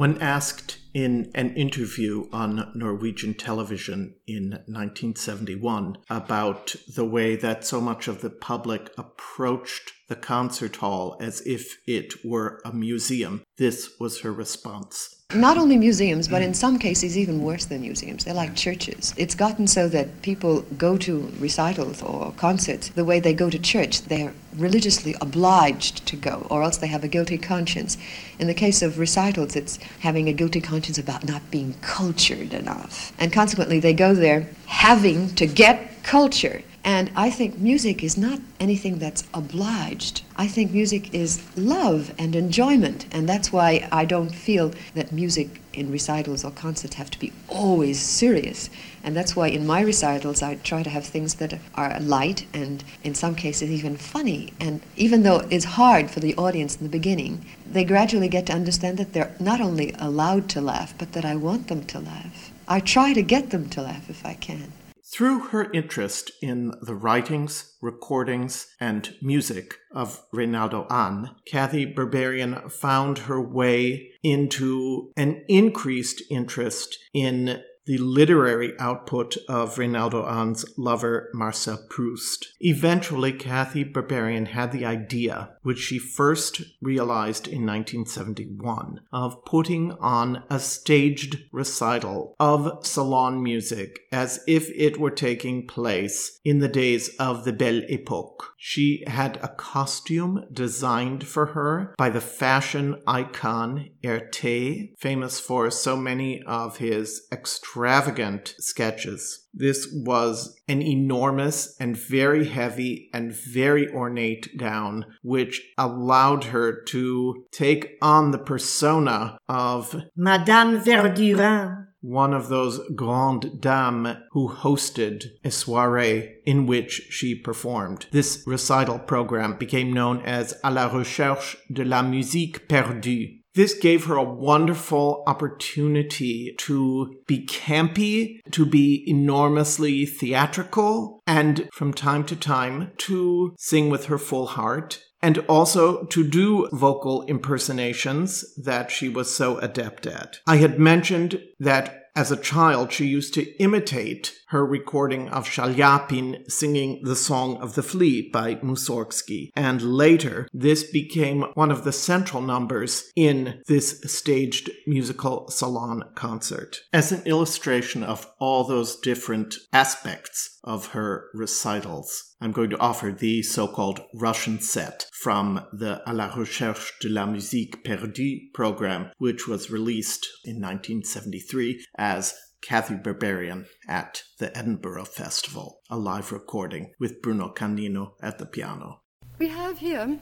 When 0.00 0.16
asked 0.22 0.78
in 0.94 1.30
an 1.34 1.54
interview 1.56 2.26
on 2.32 2.72
Norwegian 2.74 3.34
television 3.34 4.14
in 4.26 4.52
1971 4.64 5.98
about 6.08 6.74
the 6.88 7.04
way 7.04 7.36
that 7.36 7.66
so 7.66 7.82
much 7.82 8.08
of 8.08 8.22
the 8.22 8.30
public 8.30 8.88
approached 8.96 9.92
the 10.08 10.16
concert 10.16 10.76
hall 10.76 11.18
as 11.20 11.42
if 11.42 11.76
it 11.86 12.24
were 12.24 12.62
a 12.64 12.72
museum, 12.72 13.42
this 13.58 14.00
was 14.00 14.22
her 14.22 14.32
response. 14.32 15.19
Not 15.34 15.58
only 15.58 15.76
museums, 15.76 16.26
but 16.26 16.42
in 16.42 16.54
some 16.54 16.76
cases 16.76 17.16
even 17.16 17.44
worse 17.44 17.64
than 17.66 17.82
museums. 17.82 18.24
They're 18.24 18.34
like 18.34 18.56
churches. 18.56 19.14
It's 19.16 19.36
gotten 19.36 19.68
so 19.68 19.88
that 19.88 20.22
people 20.22 20.62
go 20.76 20.98
to 20.98 21.32
recitals 21.38 22.02
or 22.02 22.32
concerts 22.32 22.88
the 22.88 23.04
way 23.04 23.20
they 23.20 23.32
go 23.32 23.48
to 23.48 23.58
church. 23.58 24.02
They're 24.02 24.34
religiously 24.56 25.14
obliged 25.20 26.04
to 26.06 26.16
go, 26.16 26.48
or 26.50 26.64
else 26.64 26.78
they 26.78 26.88
have 26.88 27.04
a 27.04 27.08
guilty 27.08 27.38
conscience. 27.38 27.96
In 28.40 28.48
the 28.48 28.54
case 28.54 28.82
of 28.82 28.98
recitals, 28.98 29.54
it's 29.54 29.78
having 30.00 30.28
a 30.28 30.32
guilty 30.32 30.60
conscience 30.60 30.98
about 30.98 31.24
not 31.24 31.48
being 31.48 31.74
cultured 31.80 32.52
enough. 32.52 33.12
And 33.20 33.32
consequently, 33.32 33.78
they 33.78 33.94
go 33.94 34.14
there 34.14 34.48
having 34.66 35.32
to 35.36 35.46
get 35.46 36.02
culture. 36.02 36.62
And 36.82 37.10
I 37.14 37.30
think 37.30 37.58
music 37.58 38.02
is 38.02 38.16
not 38.16 38.40
anything 38.58 38.98
that's 38.98 39.24
obliged. 39.34 40.22
I 40.36 40.46
think 40.46 40.72
music 40.72 41.12
is 41.12 41.42
love 41.56 42.14
and 42.18 42.34
enjoyment. 42.34 43.04
And 43.12 43.28
that's 43.28 43.52
why 43.52 43.86
I 43.92 44.06
don't 44.06 44.34
feel 44.34 44.72
that 44.94 45.12
music 45.12 45.60
in 45.74 45.90
recitals 45.90 46.42
or 46.42 46.50
concerts 46.50 46.94
have 46.94 47.10
to 47.10 47.18
be 47.18 47.32
always 47.48 48.00
serious. 48.00 48.70
And 49.04 49.14
that's 49.14 49.36
why 49.36 49.48
in 49.48 49.66
my 49.66 49.82
recitals 49.82 50.42
I 50.42 50.54
try 50.56 50.82
to 50.82 50.90
have 50.90 51.04
things 51.04 51.34
that 51.34 51.58
are 51.74 52.00
light 52.00 52.46
and 52.54 52.82
in 53.04 53.14
some 53.14 53.34
cases 53.34 53.70
even 53.70 53.98
funny. 53.98 54.54
And 54.58 54.80
even 54.96 55.22
though 55.22 55.46
it's 55.50 55.64
hard 55.64 56.10
for 56.10 56.20
the 56.20 56.34
audience 56.36 56.76
in 56.76 56.84
the 56.84 56.88
beginning, 56.88 57.44
they 57.70 57.84
gradually 57.84 58.28
get 58.28 58.46
to 58.46 58.54
understand 58.54 58.96
that 58.98 59.12
they're 59.12 59.34
not 59.38 59.60
only 59.60 59.94
allowed 59.98 60.48
to 60.50 60.60
laugh, 60.62 60.94
but 60.96 61.12
that 61.12 61.26
I 61.26 61.36
want 61.36 61.68
them 61.68 61.84
to 61.86 62.00
laugh. 62.00 62.50
I 62.66 62.80
try 62.80 63.12
to 63.12 63.22
get 63.22 63.50
them 63.50 63.68
to 63.70 63.82
laugh 63.82 64.08
if 64.08 64.24
I 64.24 64.34
can. 64.34 64.72
Through 65.12 65.48
her 65.48 65.72
interest 65.72 66.30
in 66.40 66.72
the 66.80 66.94
writings, 66.94 67.74
recordings, 67.80 68.68
and 68.78 69.12
music 69.20 69.74
of 69.90 70.22
Reynaldo 70.30 70.86
Hahn, 70.88 71.34
Cathy 71.44 71.84
Berberian 71.84 72.70
found 72.70 73.18
her 73.18 73.40
way 73.40 74.12
into 74.22 75.10
an 75.16 75.44
increased 75.48 76.22
interest 76.30 76.96
in 77.12 77.60
the 77.86 77.98
literary 77.98 78.72
output 78.78 79.36
of 79.48 79.76
Reynaldo 79.76 80.24
Hahn's 80.24 80.64
lover, 80.76 81.30
Marcel 81.32 81.84
Proust. 81.88 82.48
Eventually, 82.60 83.32
Cathy 83.32 83.84
Berberian 83.84 84.48
had 84.48 84.72
the 84.72 84.84
idea, 84.84 85.56
which 85.62 85.78
she 85.78 85.98
first 85.98 86.62
realized 86.80 87.46
in 87.46 87.66
1971, 87.66 89.00
of 89.12 89.44
putting 89.44 89.92
on 89.92 90.44
a 90.50 90.58
staged 90.58 91.38
recital 91.52 92.36
of 92.38 92.86
salon 92.86 93.42
music 93.42 94.00
as 94.12 94.44
if 94.46 94.70
it 94.76 94.98
were 94.98 95.10
taking 95.10 95.66
place 95.66 96.40
in 96.44 96.58
the 96.58 96.68
days 96.68 97.08
of 97.18 97.44
the 97.44 97.52
Belle 97.52 97.82
Epoque. 97.88 98.54
She 98.58 99.02
had 99.06 99.38
a 99.42 99.48
costume 99.48 100.44
designed 100.52 101.26
for 101.26 101.46
her 101.46 101.94
by 101.96 102.10
the 102.10 102.20
fashion 102.20 103.00
icon 103.06 103.90
Erté, 104.04 104.98
famous 104.98 105.40
for 105.40 105.70
so 105.70 105.96
many 105.96 106.42
of 106.42 106.76
his 106.76 107.26
extravagant 107.70 108.54
sketches. 108.58 109.46
This 109.54 109.86
was 109.92 110.56
an 110.66 110.82
enormous 110.82 111.76
and 111.78 111.96
very 111.96 112.46
heavy 112.46 113.08
and 113.14 113.32
very 113.32 113.88
ornate 113.90 114.56
gown, 114.56 115.06
which 115.22 115.62
allowed 115.78 116.44
her 116.44 116.82
to 116.88 117.44
take 117.52 117.96
on 118.02 118.32
the 118.32 118.38
persona 118.38 119.38
of 119.48 119.94
Madame 120.16 120.80
Verdurin 120.80 121.86
one 122.02 122.32
of 122.32 122.48
those 122.48 122.80
grandes 122.96 123.58
dames 123.60 124.16
who 124.30 124.48
hosted 124.48 125.26
a 125.44 125.50
soiree 125.50 126.36
in 126.46 126.64
which 126.66 127.08
she 127.10 127.34
performed. 127.34 128.06
This 128.10 128.42
recital 128.46 128.98
program 128.98 129.58
became 129.58 129.92
known 129.92 130.22
as 130.22 130.54
À 130.64 130.72
la 130.72 130.86
recherche 130.86 131.56
de 131.70 131.84
la 131.84 132.02
musique 132.02 132.68
perdue. 132.68 133.39
This 133.60 133.74
gave 133.74 134.06
her 134.06 134.16
a 134.16 134.24
wonderful 134.24 135.22
opportunity 135.26 136.54
to 136.60 137.20
be 137.26 137.44
campy, 137.44 138.40
to 138.52 138.64
be 138.64 139.04
enormously 139.06 140.06
theatrical, 140.06 141.20
and 141.26 141.68
from 141.74 141.92
time 141.92 142.24
to 142.24 142.36
time 142.36 142.92
to 142.96 143.54
sing 143.58 143.90
with 143.90 144.06
her 144.06 144.16
full 144.16 144.46
heart 144.46 145.04
and 145.20 145.40
also 145.40 146.06
to 146.06 146.24
do 146.26 146.70
vocal 146.72 147.20
impersonations 147.24 148.46
that 148.56 148.90
she 148.90 149.10
was 149.10 149.36
so 149.36 149.58
adept 149.58 150.06
at. 150.06 150.38
I 150.46 150.56
had 150.56 150.78
mentioned 150.78 151.42
that 151.58 151.99
as 152.16 152.30
a 152.30 152.36
child, 152.36 152.92
she 152.92 153.06
used 153.06 153.34
to 153.34 153.50
imitate 153.62 154.34
her 154.48 154.66
recording 154.66 155.28
of 155.28 155.48
Shalyapin 155.48 156.50
singing 156.50 157.02
the 157.04 157.14
Song 157.16 157.56
of 157.58 157.74
the 157.74 157.82
Flea 157.82 158.28
by 158.32 158.56
Mussorgsky. 158.56 159.50
And 159.54 159.80
later, 159.80 160.48
this 160.52 160.82
became 160.90 161.42
one 161.54 161.70
of 161.70 161.84
the 161.84 161.92
central 161.92 162.42
numbers 162.42 163.10
in 163.14 163.62
this 163.68 164.00
staged 164.06 164.70
musical 164.86 165.48
salon 165.50 166.02
concert. 166.14 166.80
As 166.92 167.12
an 167.12 167.22
illustration 167.26 168.02
of 168.02 168.30
all 168.38 168.64
those 168.64 168.96
different 168.96 169.54
aspects 169.72 170.58
of 170.64 170.88
her 170.88 171.28
recitals, 171.34 172.34
I'm 172.40 172.52
going 172.52 172.70
to 172.70 172.78
offer 172.78 173.12
the 173.12 173.42
so 173.42 173.66
called 173.66 174.00
Russian 174.14 174.60
set 174.60 175.06
from 175.12 175.66
the 175.72 176.02
À 176.06 176.14
la 176.14 176.34
recherche 176.34 176.92
de 177.00 177.08
la 177.08 177.26
musique 177.26 177.84
perdue 177.84 178.50
program, 178.52 179.10
which 179.18 179.46
was 179.48 179.70
released 179.70 180.26
in 180.44 180.56
1973 180.56 181.84
as 181.96 182.34
Cathy 182.62 182.94
Berberian 182.94 183.66
at 183.88 184.22
the 184.38 184.56
Edinburgh 184.56 185.06
Festival, 185.06 185.80
a 185.88 185.96
live 185.96 186.30
recording 186.30 186.92
with 187.00 187.22
Bruno 187.22 187.48
Canino 187.48 188.12
at 188.22 188.38
the 188.38 188.46
piano. 188.46 189.00
We 189.38 189.48
have 189.48 189.78
here 189.78 190.18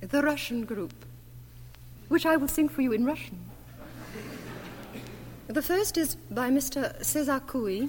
the 0.00 0.22
Russian 0.22 0.64
group, 0.64 0.92
which 2.08 2.24
I 2.24 2.36
will 2.36 2.48
sing 2.48 2.68
for 2.68 2.82
you 2.82 2.92
in 2.92 3.04
Russian. 3.04 3.38
The 5.48 5.62
first 5.62 5.96
is 5.96 6.16
by 6.30 6.50
Mr. 6.50 7.02
Cesar 7.04 7.40
Cui, 7.40 7.88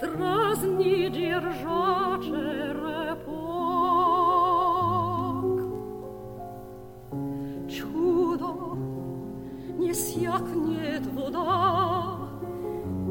Дразни 0.00 1.08
держа 1.10 2.18
черепок. 2.22 3.18
Чудо 7.68 8.76
не 9.78 9.92
сякнет 9.92 11.06
вода, 11.14 12.18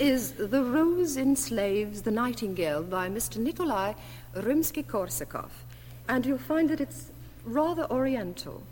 The 0.00 0.64
Rose 0.64 1.18
Enslaves 1.18 2.00
the 2.00 2.10
Nightingale 2.10 2.82
by 2.82 3.10
Mr. 3.10 3.36
Nikolai 3.36 3.92
Rimsky-Korsakov. 4.34 5.50
And 6.08 6.24
you'll 6.24 6.38
find 6.38 6.70
that 6.70 6.80
it's 6.80 7.10
rather 7.44 7.84
oriental. 7.90 8.62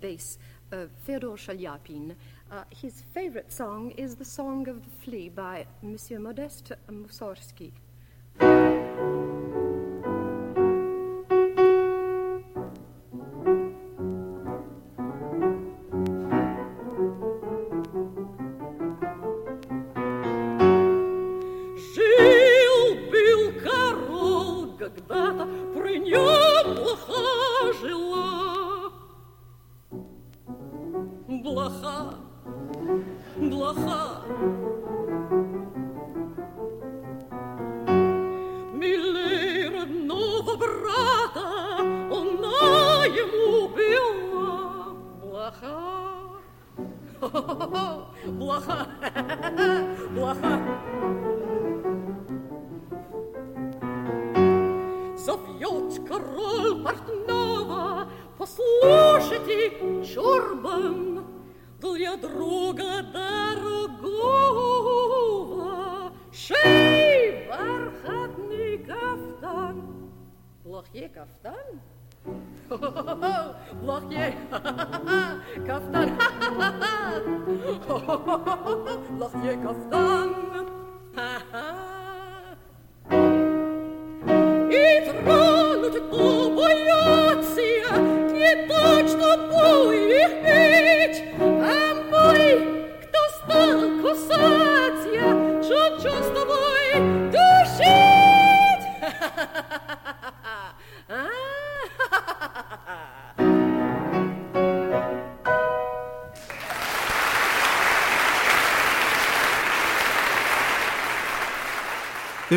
Bass 0.00 0.38
of 0.72 0.90
Fyodor 1.04 1.36
Shaliapin. 1.36 2.14
Uh, 2.50 2.64
his 2.70 3.02
favorite 3.12 3.52
song 3.52 3.90
is 3.92 4.16
the 4.16 4.24
Song 4.24 4.68
of 4.68 4.82
the 4.84 4.90
Flea 5.02 5.28
by 5.28 5.66
Monsieur 5.82 6.18
Modeste 6.18 6.72
Mussorgsky. 6.90 7.72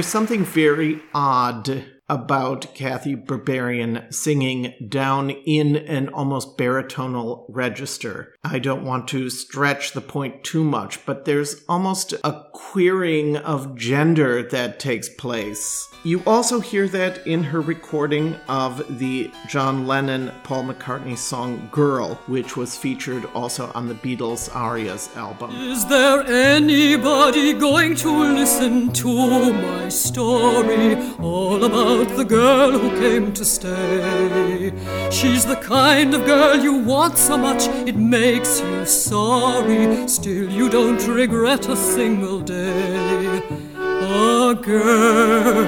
There's 0.02 0.10
something 0.12 0.43
very 0.43 0.99
odd 1.14 1.91
about 2.32 2.73
Cathy 2.73 3.13
Berberian 3.13 4.13
singing 4.13 4.73
down 4.88 5.32
in 5.32 5.75
an 5.75 6.07
almost 6.13 6.57
baritonal 6.57 7.43
register. 7.49 8.34
I 8.41 8.57
don't 8.57 8.86
want 8.86 9.09
to 9.09 9.29
stretch 9.29 9.91
the 9.91 9.99
point 9.99 10.45
too 10.45 10.63
much, 10.63 11.05
but 11.05 11.25
there's 11.25 11.65
almost 11.67 12.13
a 12.23 12.45
queering 12.53 13.36
of 13.36 13.75
gender 13.75 14.43
that 14.43 14.79
takes 14.79 15.09
place. 15.09 15.89
You 16.03 16.23
also 16.25 16.61
hear 16.61 16.88
that 16.88 17.27
in 17.27 17.43
her 17.43 17.59
recording 17.59 18.36
of 18.47 18.97
the 18.97 19.29
John 19.49 19.86
Lennon 19.86 20.32
Paul 20.43 20.63
McCartney 20.63 21.17
song 21.17 21.69
Girl, 21.71 22.15
which 22.27 22.55
was 22.55 22.77
featured 22.77 23.25
also 23.36 23.71
on 23.75 23.88
the 23.89 23.93
Beatles 23.95 24.55
Arias 24.55 25.15
album. 25.17 25.51
Is 25.55 25.86
there 25.88 26.23
anybody 26.23 27.53
going 27.53 27.95
to 27.97 28.09
listen 28.09 28.91
to 28.93 29.53
my 29.53 29.89
story 29.89 30.95
all 31.19 31.63
about 31.63 32.20
the 32.22 32.36
girl 32.36 32.72
who 32.78 32.89
came 32.99 33.34
to 33.34 33.43
stay? 33.43 34.72
She's 35.09 35.43
the 35.43 35.55
kind 35.55 36.13
of 36.13 36.24
girl 36.26 36.55
you 36.55 36.76
want 36.78 37.17
so 37.17 37.36
much 37.36 37.67
it 37.88 37.95
makes 37.95 38.61
you 38.61 38.86
sorry. 38.86 40.07
Still, 40.07 40.47
you 40.51 40.69
don't 40.69 41.03
regret 41.07 41.67
a 41.67 41.76
single 41.76 42.39
day. 42.39 43.41
A 43.76 44.53
girl, 44.53 45.63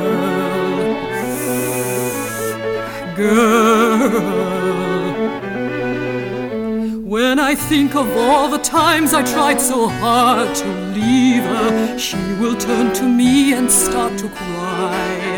girl. 3.16 4.54
When 7.04 7.40
I 7.40 7.56
think 7.56 7.96
of 7.96 8.08
all 8.16 8.48
the 8.50 8.60
times 8.60 9.16
I 9.16 9.24
tried 9.24 9.60
so 9.60 9.88
hard 9.88 10.54
to 10.56 10.68
leave 10.98 11.44
her, 11.44 11.98
she 11.98 12.18
will 12.40 12.56
turn 12.56 12.94
to 12.94 13.04
me 13.04 13.54
and 13.54 13.72
start 13.72 14.20
to 14.20 14.30
cry. 14.30 15.33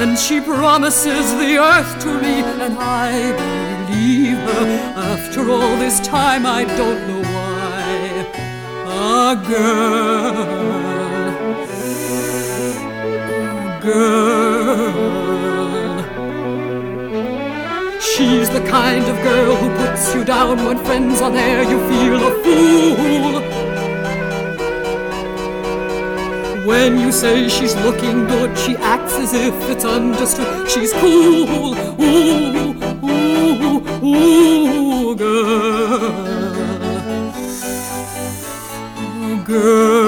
And 0.00 0.16
she 0.16 0.40
promises 0.40 1.34
the 1.42 1.58
earth 1.58 1.98
to 2.04 2.20
me, 2.22 2.42
and 2.42 2.78
I 2.78 3.32
believe 3.42 4.38
her. 4.38 4.66
After 4.94 5.50
all 5.50 5.76
this 5.76 5.98
time, 5.98 6.46
I 6.46 6.62
don't 6.64 7.08
know 7.08 7.22
why. 7.34 7.88
A 8.86 9.34
girl, 9.52 10.36
a 13.66 13.80
girl. 13.82 15.08
She's 18.00 18.48
the 18.50 18.60
kind 18.68 19.04
of 19.04 19.16
girl 19.24 19.56
who 19.56 19.68
puts 19.78 20.14
you 20.14 20.22
down 20.24 20.64
when 20.64 20.78
friends 20.84 21.20
are 21.20 21.32
there, 21.32 21.64
you 21.64 21.78
feel 21.88 22.22
a 22.24 22.30
fool. 22.44 23.47
When 26.68 27.00
you 27.00 27.10
say 27.12 27.48
she's 27.48 27.74
looking 27.76 28.26
good, 28.26 28.58
she 28.58 28.76
acts 28.76 29.14
as 29.14 29.32
if 29.32 29.54
it's 29.70 29.86
understood. 29.86 30.68
She's 30.68 30.92
cool, 30.92 31.74
ooh, 31.98 32.74
ooh, 33.02 33.80
ooh, 34.04 35.16
girl, 35.16 36.12
girl. 39.46 40.07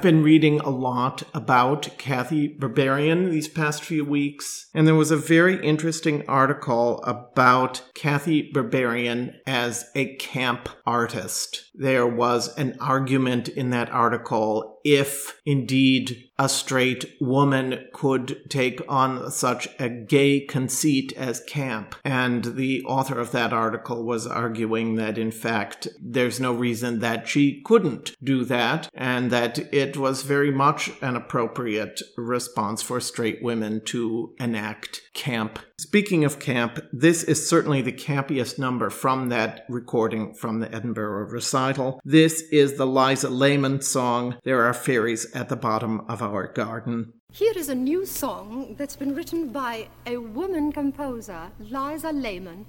I've 0.00 0.04
been 0.04 0.22
reading 0.22 0.60
a 0.60 0.70
lot 0.70 1.24
about 1.34 1.90
Cathy 1.98 2.48
Berberian 2.48 3.30
these 3.30 3.48
past 3.48 3.84
few 3.84 4.02
weeks, 4.02 4.70
and 4.72 4.86
there 4.86 4.94
was 4.94 5.10
a 5.10 5.16
very 5.18 5.62
interesting 5.62 6.26
article 6.26 7.02
about 7.04 7.82
Cathy 7.94 8.50
Berberian 8.50 9.34
as 9.46 9.90
a 9.94 10.14
camp 10.16 10.70
artist. 10.86 11.64
There 11.74 12.06
was 12.06 12.56
an 12.56 12.78
argument 12.80 13.50
in 13.50 13.68
that 13.70 13.90
article 13.90 14.80
if 14.86 15.38
indeed 15.44 16.29
a 16.40 16.48
straight 16.48 17.04
woman 17.20 17.86
could 17.92 18.48
take 18.48 18.80
on 18.88 19.30
such 19.30 19.68
a 19.78 19.90
gay 19.90 20.40
conceit 20.40 21.12
as 21.14 21.44
camp. 21.46 21.94
And 22.02 22.56
the 22.56 22.82
author 22.84 23.20
of 23.20 23.30
that 23.32 23.52
article 23.52 24.06
was 24.06 24.26
arguing 24.26 24.94
that, 24.94 25.18
in 25.18 25.32
fact, 25.32 25.86
there's 26.00 26.40
no 26.40 26.54
reason 26.54 27.00
that 27.00 27.28
she 27.28 27.60
couldn't 27.62 28.16
do 28.24 28.46
that, 28.46 28.88
and 28.94 29.30
that 29.30 29.58
it 29.72 29.98
was 29.98 30.22
very 30.22 30.50
much 30.50 30.90
an 31.02 31.14
appropriate 31.14 32.00
response 32.16 32.80
for 32.80 33.00
straight 33.00 33.42
women 33.42 33.82
to 33.84 34.34
enact 34.40 35.02
camp. 35.12 35.58
Speaking 35.78 36.24
of 36.24 36.38
camp, 36.38 36.78
this 36.90 37.22
is 37.22 37.48
certainly 37.48 37.82
the 37.82 37.92
campiest 37.92 38.58
number 38.58 38.88
from 38.88 39.28
that 39.28 39.66
recording 39.68 40.32
from 40.34 40.60
the 40.60 40.74
Edinburgh 40.74 41.28
recital. 41.30 42.00
This 42.02 42.42
is 42.50 42.76
the 42.76 42.86
Liza 42.86 43.28
Lehmann 43.28 43.82
song, 43.82 44.36
There 44.44 44.64
Are 44.64 44.74
Fairies 44.74 45.30
at 45.34 45.50
the 45.50 45.56
Bottom 45.56 46.00
of 46.08 46.22
Our 46.22 46.29
Garden. 46.30 47.12
Here 47.32 47.52
is 47.56 47.68
a 47.68 47.74
new 47.74 48.06
song 48.06 48.76
that's 48.78 48.94
been 48.94 49.16
written 49.16 49.50
by 49.50 49.88
a 50.06 50.16
woman 50.16 50.70
composer, 50.70 51.50
Liza 51.58 52.12
Lehmann, 52.12 52.66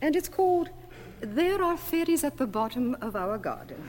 and 0.00 0.14
it's 0.14 0.28
called 0.28 0.70
There 1.20 1.60
Are 1.60 1.76
Fairies 1.76 2.22
at 2.22 2.36
the 2.36 2.46
Bottom 2.46 2.96
of 3.00 3.16
Our 3.16 3.36
Garden. 3.36 3.88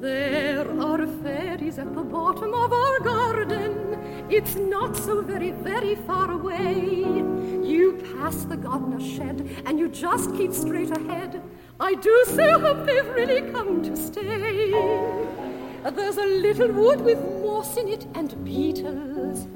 There 0.00 0.70
are 0.80 1.06
fairies 1.22 1.78
at 1.78 1.92
the 1.94 2.02
bottom 2.02 2.54
of 2.54 2.72
our 2.72 3.00
garden. 3.00 3.98
It's 4.30 4.54
not 4.54 4.96
so 4.96 5.20
very, 5.20 5.50
very 5.50 5.96
far 5.96 6.30
away. 6.30 6.94
You 7.66 8.00
pass 8.14 8.44
the 8.44 8.56
gardener's 8.56 9.04
shed 9.04 9.50
and 9.66 9.78
you 9.78 9.88
just 9.88 10.32
keep 10.36 10.52
straight 10.52 10.90
ahead. 10.96 11.42
I 11.80 11.94
do 11.94 12.24
so 12.28 12.60
hope 12.60 12.86
they've 12.86 13.08
really 13.14 13.50
come 13.50 13.82
to 13.82 13.96
stay. 13.96 14.70
There's 15.90 16.18
a 16.18 16.24
little 16.24 16.70
wood 16.72 17.00
with 17.00 17.18
moss 17.42 17.76
in 17.76 17.88
it 17.88 18.06
and 18.14 18.44
beetles. 18.44 19.48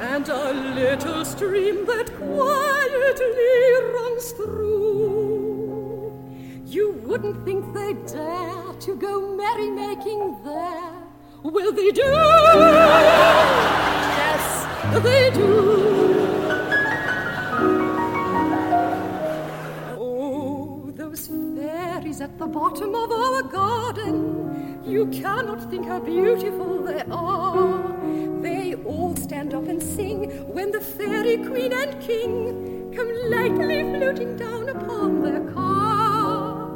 And 0.00 0.28
a 0.28 0.52
little 0.74 1.24
stream 1.24 1.86
that 1.86 2.12
quietly 2.16 3.72
runs 3.94 4.32
through. 4.32 6.12
You 6.66 6.90
wouldn't 7.04 7.44
think 7.44 7.72
they'd 7.72 8.06
dare 8.06 8.72
to 8.80 8.96
go 8.96 9.36
merrymaking 9.36 10.42
there. 10.44 10.92
Will 11.44 11.72
they 11.72 11.92
do. 11.92 12.02
Yes, 14.12 14.66
they 15.02 15.30
do. 15.30 16.13
Fairies 22.14 22.20
at 22.20 22.38
the 22.38 22.46
bottom 22.46 22.94
of 22.94 23.10
our 23.10 23.42
garden. 23.42 24.82
You 24.84 25.06
cannot 25.06 25.70
think 25.70 25.86
how 25.86 26.00
beautiful 26.00 26.82
they 26.82 27.02
are. 27.10 28.42
They 28.42 28.74
all 28.74 29.16
stand 29.16 29.54
up 29.54 29.68
and 29.68 29.82
sing 29.82 30.30
when 30.52 30.70
the 30.70 30.80
fairy 30.80 31.38
queen 31.38 31.72
and 31.72 32.00
king 32.00 32.92
come 32.94 33.10
lightly 33.30 33.82
floating 33.98 34.36
down 34.36 34.68
upon 34.68 35.22
their 35.22 35.40
car. 35.52 36.70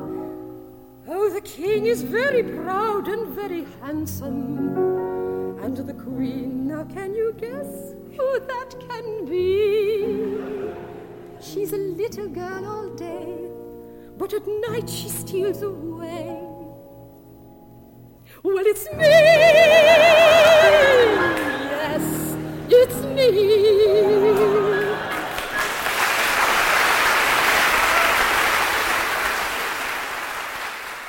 Oh, 1.09 1.31
the 1.31 1.41
king 1.41 1.87
is 1.87 2.03
very 2.03 2.43
proud 2.43 3.09
and 3.09 3.35
very 3.35 3.67
handsome, 3.83 5.59
and 5.63 5.77
the 5.77 5.95
queen. 5.95 6.67
Now, 6.69 6.85
can 6.85 7.15
you 7.15 7.35
guess 7.39 7.95
who 8.17 8.41
that 8.47 8.75
can 8.89 9.27
be? 9.27 10.73
She's 11.41 11.73
a 11.73 11.77
little 11.77 12.29
girl 12.29 12.67
all 12.67 12.89
day, 12.97 13.49
but 14.19 14.35
at 14.35 14.47
night 14.69 14.91
she 14.91 15.09
steals 15.09 15.63
away. 15.63 16.43
Well, 18.43 18.67
it's 18.67 18.87
me! 18.93 19.05
Yes, 21.79 22.37
it's 22.69 23.01
me! 23.17 23.68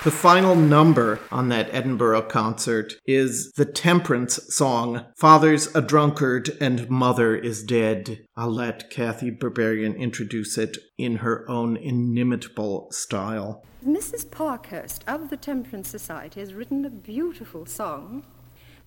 The 0.09 0.15
final 0.15 0.55
number 0.55 1.19
on 1.31 1.49
that 1.49 1.71
Edinburgh 1.71 2.23
concert 2.23 2.95
is 3.05 3.51
the 3.51 3.63
temperance 3.63 4.39
song, 4.47 5.05
Father's 5.15 5.67
a 5.75 5.83
Drunkard 5.83 6.57
and 6.59 6.89
Mother 6.89 7.35
is 7.35 7.61
Dead. 7.61 8.25
I'll 8.35 8.49
let 8.49 8.89
Cathy 8.89 9.29
Berberian 9.29 9.95
introduce 9.95 10.57
it 10.57 10.79
in 10.97 11.17
her 11.17 11.47
own 11.47 11.77
inimitable 11.77 12.87
style. 12.89 13.63
Mrs. 13.85 14.31
Parkhurst 14.31 15.03
of 15.05 15.29
the 15.29 15.37
Temperance 15.37 15.89
Society 15.89 16.39
has 16.39 16.55
written 16.55 16.83
a 16.85 16.89
beautiful 16.89 17.67
song, 17.67 18.23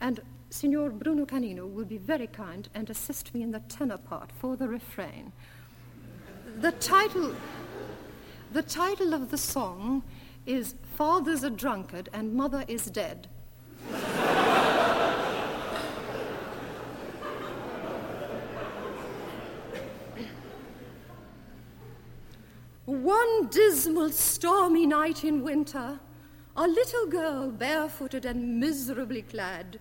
and 0.01 0.19
Signor 0.51 0.91
Bruno 0.91 1.25
Canino 1.25 1.69
will 1.69 1.85
be 1.85 1.99
very 1.99 2.27
kind 2.27 2.69
and 2.75 2.91
assist 2.91 3.33
me 3.33 3.43
in 3.43 3.53
the 3.53 3.61
tenor 3.61 3.99
part 3.99 4.33
for 4.41 4.57
the 4.57 4.67
refrain. 4.67 5.31
The 6.61 6.73
title, 6.73 7.33
the 8.53 8.63
title 8.65 9.15
of 9.15 9.31
the 9.31 9.39
song 9.39 10.03
is 10.47 10.75
Father's 10.97 11.45
a 11.45 11.51
Drunkard 11.51 12.09
and 12.13 12.35
Mother 12.35 12.65
is 12.69 12.87
Dead. 12.87 13.29
One 22.85 23.47
dismal, 23.49 24.11
stormy 24.11 24.87
night 24.87 25.25
in 25.25 25.43
winter, 25.43 26.01
a 26.57 26.67
little 26.67 27.07
girl, 27.07 27.51
barefooted 27.51 28.25
and 28.25 28.59
miserably 28.59 29.23
clad, 29.23 29.79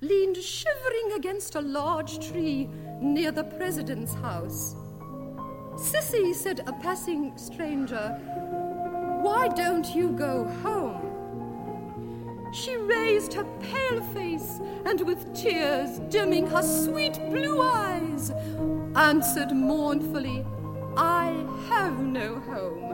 leaned 0.00 0.36
shivering 0.36 1.12
against 1.16 1.54
a 1.54 1.60
large 1.60 2.28
tree 2.28 2.68
near 3.00 3.32
the 3.32 3.44
president's 3.44 4.14
house. 4.14 4.76
Sissy, 5.74 6.34
said 6.34 6.60
a 6.66 6.72
passing 6.74 7.36
stranger, 7.36 8.20
why 9.22 9.48
don't 9.48 9.94
you 9.94 10.10
go 10.10 10.44
home? 10.62 11.12
She 12.52 12.76
raised 12.76 13.32
her 13.34 13.44
pale 13.60 14.02
face 14.12 14.60
and 14.84 15.00
with 15.02 15.32
tears 15.34 16.00
dimming 16.10 16.46
her 16.48 16.62
sweet 16.62 17.14
blue 17.30 17.62
eyes, 17.62 18.32
answered 18.94 19.52
mournfully, 19.52 20.44
I 20.96 21.46
have 21.68 21.98
no 22.00 22.40
home. 22.40 22.92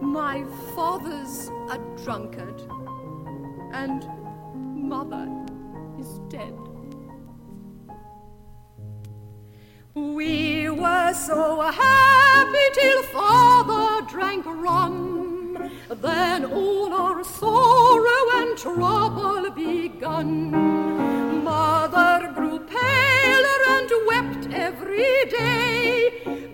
My 0.00 0.44
father's 0.76 1.50
a 1.70 1.78
drunkard, 2.04 2.62
and 3.72 4.06
mother 4.76 5.26
is 5.98 6.20
dead. 6.28 6.54
We 9.94 10.70
were 10.70 11.12
so 11.14 11.60
happy 11.60 12.68
till 12.74 13.02
father 13.04 14.06
drank 14.06 14.46
rum. 14.46 15.27
Then 15.90 16.44
all 16.44 16.92
our 16.92 17.24
sorrow 17.24 18.24
and 18.34 18.56
trouble 18.58 19.50
begun. 19.50 20.50
Mother 21.44 22.32
grew 22.34 22.58
paler 22.60 23.60
and 23.68 23.90
wept 24.06 24.52
every 24.52 25.24
day. 25.30 26.10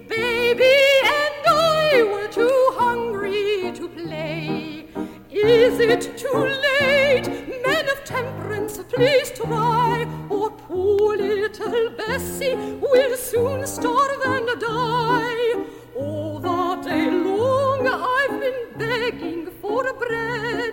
Baby 0.08 0.76
and 1.20 1.46
I 1.48 2.02
were 2.12 2.28
too 2.28 2.70
hungry 2.78 3.72
to 3.74 3.88
play. 3.88 4.86
Is 5.30 5.80
it 5.80 6.16
too 6.16 6.44
late? 6.68 7.26
Men 7.66 7.88
of 7.88 8.04
temperance, 8.04 8.78
please 8.88 9.30
try. 9.32 10.06
Or 10.30 10.50
poor 10.50 11.16
little 11.16 11.90
Bessie 11.90 12.54
will 12.80 13.16
soon 13.16 13.66
starve 13.66 14.22
and 14.24 14.60
die. 14.60 15.64
All 15.96 16.40
the 16.40 16.82
day 16.82 17.08
long 17.08 17.86
I've 17.86 18.40
been 18.40 18.66
begging 18.76 19.46
for 19.60 19.92
bread. 19.92 20.63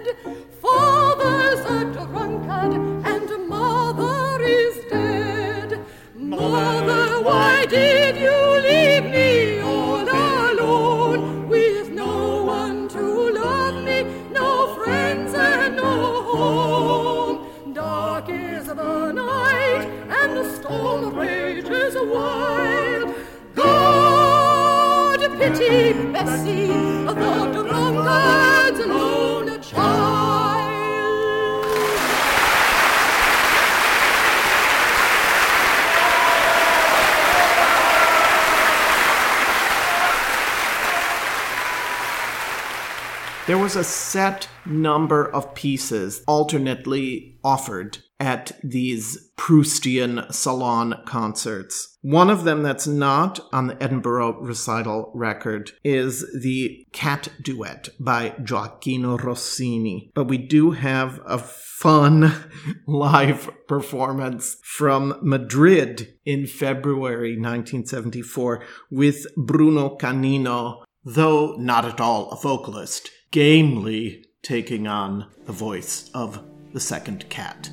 Was 43.76 43.88
a 43.88 43.90
set 43.90 44.50
number 44.66 45.34
of 45.34 45.56
pieces 45.56 46.26
alternately 46.28 47.38
offered 47.42 48.00
at 48.20 48.52
these 48.62 49.32
Proustian 49.38 50.30
salon 50.34 51.02
concerts. 51.06 51.98
One 52.02 52.30
of 52.30 52.44
them 52.44 52.64
that's 52.64 52.86
not 52.86 53.40
on 53.54 53.68
the 53.68 53.82
Edinburgh 53.82 54.42
recital 54.42 55.10
record 55.16 55.72
is 55.86 56.26
the 56.42 56.86
Cat 56.92 57.30
Duet 57.42 57.88
by 57.98 58.32
Gioacchino 58.42 59.18
Rossini. 59.24 60.12
But 60.16 60.28
we 60.28 60.38
do 60.38 60.72
have 60.72 61.22
a 61.26 61.38
fun 61.38 62.34
live 62.88 63.50
performance 63.70 64.58
from 64.66 65.18
Madrid 65.22 66.14
in 66.26 66.46
February 66.46 67.38
1974 67.38 68.66
with 68.90 69.28
Bruno 69.38 69.96
Canino, 69.96 70.84
though 71.06 71.56
not 71.58 71.86
at 71.86 72.02
all 72.02 72.32
a 72.32 72.36
vocalist, 72.36 73.10
gamely 73.32 74.26
taking 74.42 74.88
on 74.88 75.26
the 75.46 75.54
voice 75.54 76.12
of 76.14 76.44
the 76.74 76.80
second 76.80 77.28
cat. 77.30 77.70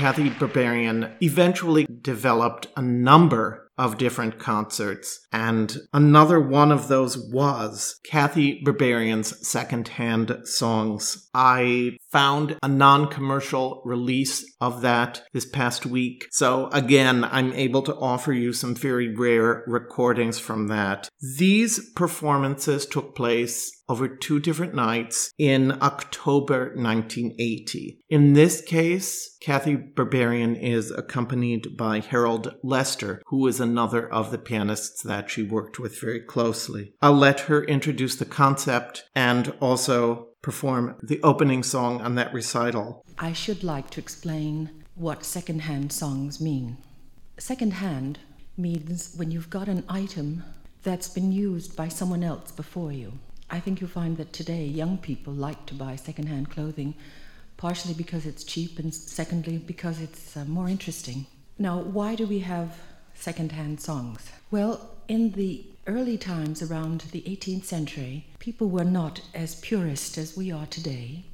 Cathy 0.00 0.30
Berberian 0.30 1.12
eventually 1.22 1.84
developed 1.84 2.68
a 2.74 2.80
number 2.80 3.69
of 3.80 3.96
different 3.96 4.38
concerts. 4.38 5.26
And 5.32 5.74
another 5.94 6.38
one 6.38 6.70
of 6.70 6.88
those 6.88 7.16
was 7.16 7.98
Cathy 8.04 8.62
Berberian's 8.62 9.48
secondhand 9.48 10.36
songs. 10.44 11.30
I 11.32 11.96
found 12.10 12.58
a 12.62 12.68
non 12.68 13.08
commercial 13.08 13.80
release 13.86 14.44
of 14.60 14.82
that 14.82 15.22
this 15.32 15.46
past 15.46 15.86
week. 15.86 16.26
So 16.30 16.68
again, 16.74 17.24
I'm 17.24 17.54
able 17.54 17.80
to 17.82 17.96
offer 17.96 18.34
you 18.34 18.52
some 18.52 18.74
very 18.74 19.16
rare 19.16 19.64
recordings 19.66 20.38
from 20.38 20.68
that. 20.68 21.08
These 21.38 21.90
performances 21.92 22.84
took 22.84 23.16
place 23.16 23.80
over 23.90 24.06
two 24.06 24.38
different 24.38 24.72
nights 24.72 25.32
in 25.36 25.76
October 25.82 26.72
1980. 26.76 27.98
In 28.08 28.34
this 28.34 28.60
case, 28.60 29.36
Cathy 29.40 29.76
Berberian 29.76 30.56
is 30.62 30.92
accompanied 30.92 31.76
by 31.76 31.98
Harold 31.98 32.54
Lester, 32.62 33.20
who 33.26 33.48
is 33.48 33.58
another 33.70 34.12
of 34.12 34.30
the 34.30 34.38
pianists 34.50 35.02
that 35.02 35.30
she 35.30 35.42
worked 35.42 35.78
with 35.78 36.00
very 36.00 36.20
closely. 36.20 36.84
I'll 37.00 37.12
let 37.28 37.40
her 37.48 37.62
introduce 37.64 38.16
the 38.16 38.24
concept 38.42 39.04
and 39.14 39.44
also 39.60 40.28
perform 40.42 40.96
the 41.02 41.20
opening 41.22 41.62
song 41.62 42.00
on 42.00 42.14
that 42.16 42.34
recital. 42.34 43.04
I 43.18 43.32
should 43.32 43.62
like 43.62 43.88
to 43.90 44.00
explain 44.00 44.70
what 44.94 45.24
second-hand 45.24 45.92
songs 45.92 46.40
mean. 46.40 46.78
Second-hand 47.38 48.18
means 48.56 49.14
when 49.16 49.30
you've 49.30 49.50
got 49.58 49.68
an 49.68 49.84
item 49.88 50.42
that's 50.82 51.08
been 51.08 51.30
used 51.30 51.76
by 51.76 51.88
someone 51.88 52.24
else 52.24 52.50
before 52.50 52.92
you. 52.92 53.12
I 53.50 53.60
think 53.60 53.80
you'll 53.80 53.90
find 54.02 54.16
that 54.16 54.32
today 54.32 54.64
young 54.64 54.98
people 54.98 55.32
like 55.32 55.66
to 55.66 55.74
buy 55.74 55.96
secondhand 55.96 56.50
clothing, 56.50 56.94
partially 57.56 57.94
because 57.94 58.24
it's 58.26 58.44
cheap 58.44 58.78
and 58.78 58.94
secondly 58.94 59.58
because 59.58 60.00
it's 60.00 60.36
uh, 60.36 60.44
more 60.44 60.68
interesting. 60.68 61.26
Now, 61.58 61.78
why 61.78 62.14
do 62.14 62.26
we 62.26 62.40
have 62.40 62.78
secondhand 63.20 63.80
songs? 63.80 64.30
Well, 64.50 64.90
in 65.08 65.32
the 65.32 65.64
early 65.86 66.16
times 66.16 66.62
around 66.62 67.02
the 67.12 67.22
18th 67.22 67.64
century, 67.64 68.26
people 68.38 68.68
were 68.68 68.84
not 68.84 69.20
as 69.34 69.56
purist 69.56 70.16
as 70.18 70.36
we 70.36 70.50
are 70.50 70.66
today 70.66 71.24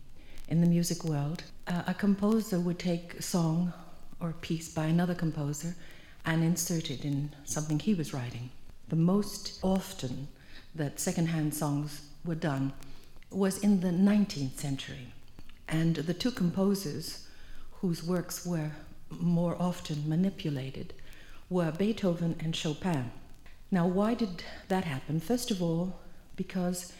in 0.48 0.60
the 0.60 0.66
music 0.66 1.04
world. 1.04 1.44
Uh, 1.66 1.82
a 1.86 1.94
composer 1.94 2.60
would 2.60 2.78
take 2.78 3.14
a 3.14 3.22
song 3.22 3.72
or 4.20 4.30
a 4.30 4.34
piece 4.34 4.68
by 4.68 4.86
another 4.86 5.14
composer 5.14 5.74
and 6.24 6.42
insert 6.42 6.90
it 6.90 7.04
in 7.04 7.34
something 7.44 7.78
he 7.78 7.94
was 7.94 8.14
writing. 8.14 8.50
The 8.88 8.96
most 8.96 9.58
often 9.62 10.28
that 10.74 11.00
secondhand 11.00 11.54
songs 11.54 12.02
were 12.24 12.34
done 12.34 12.72
was 13.30 13.58
in 13.58 13.80
the 13.80 13.88
19th 13.88 14.58
century. 14.58 15.12
And 15.68 15.96
the 15.96 16.14
two 16.14 16.30
composers 16.30 17.26
whose 17.80 18.02
works 18.02 18.46
were 18.46 18.70
more 19.10 19.56
often 19.60 20.08
manipulated 20.08 20.92
were 21.48 21.70
Beethoven 21.70 22.36
and 22.40 22.54
Chopin. 22.54 23.10
Now, 23.70 23.86
why 23.86 24.14
did 24.14 24.42
that 24.68 24.84
happen? 24.84 25.20
First 25.20 25.50
of 25.50 25.62
all, 25.62 26.00
because 26.34 26.92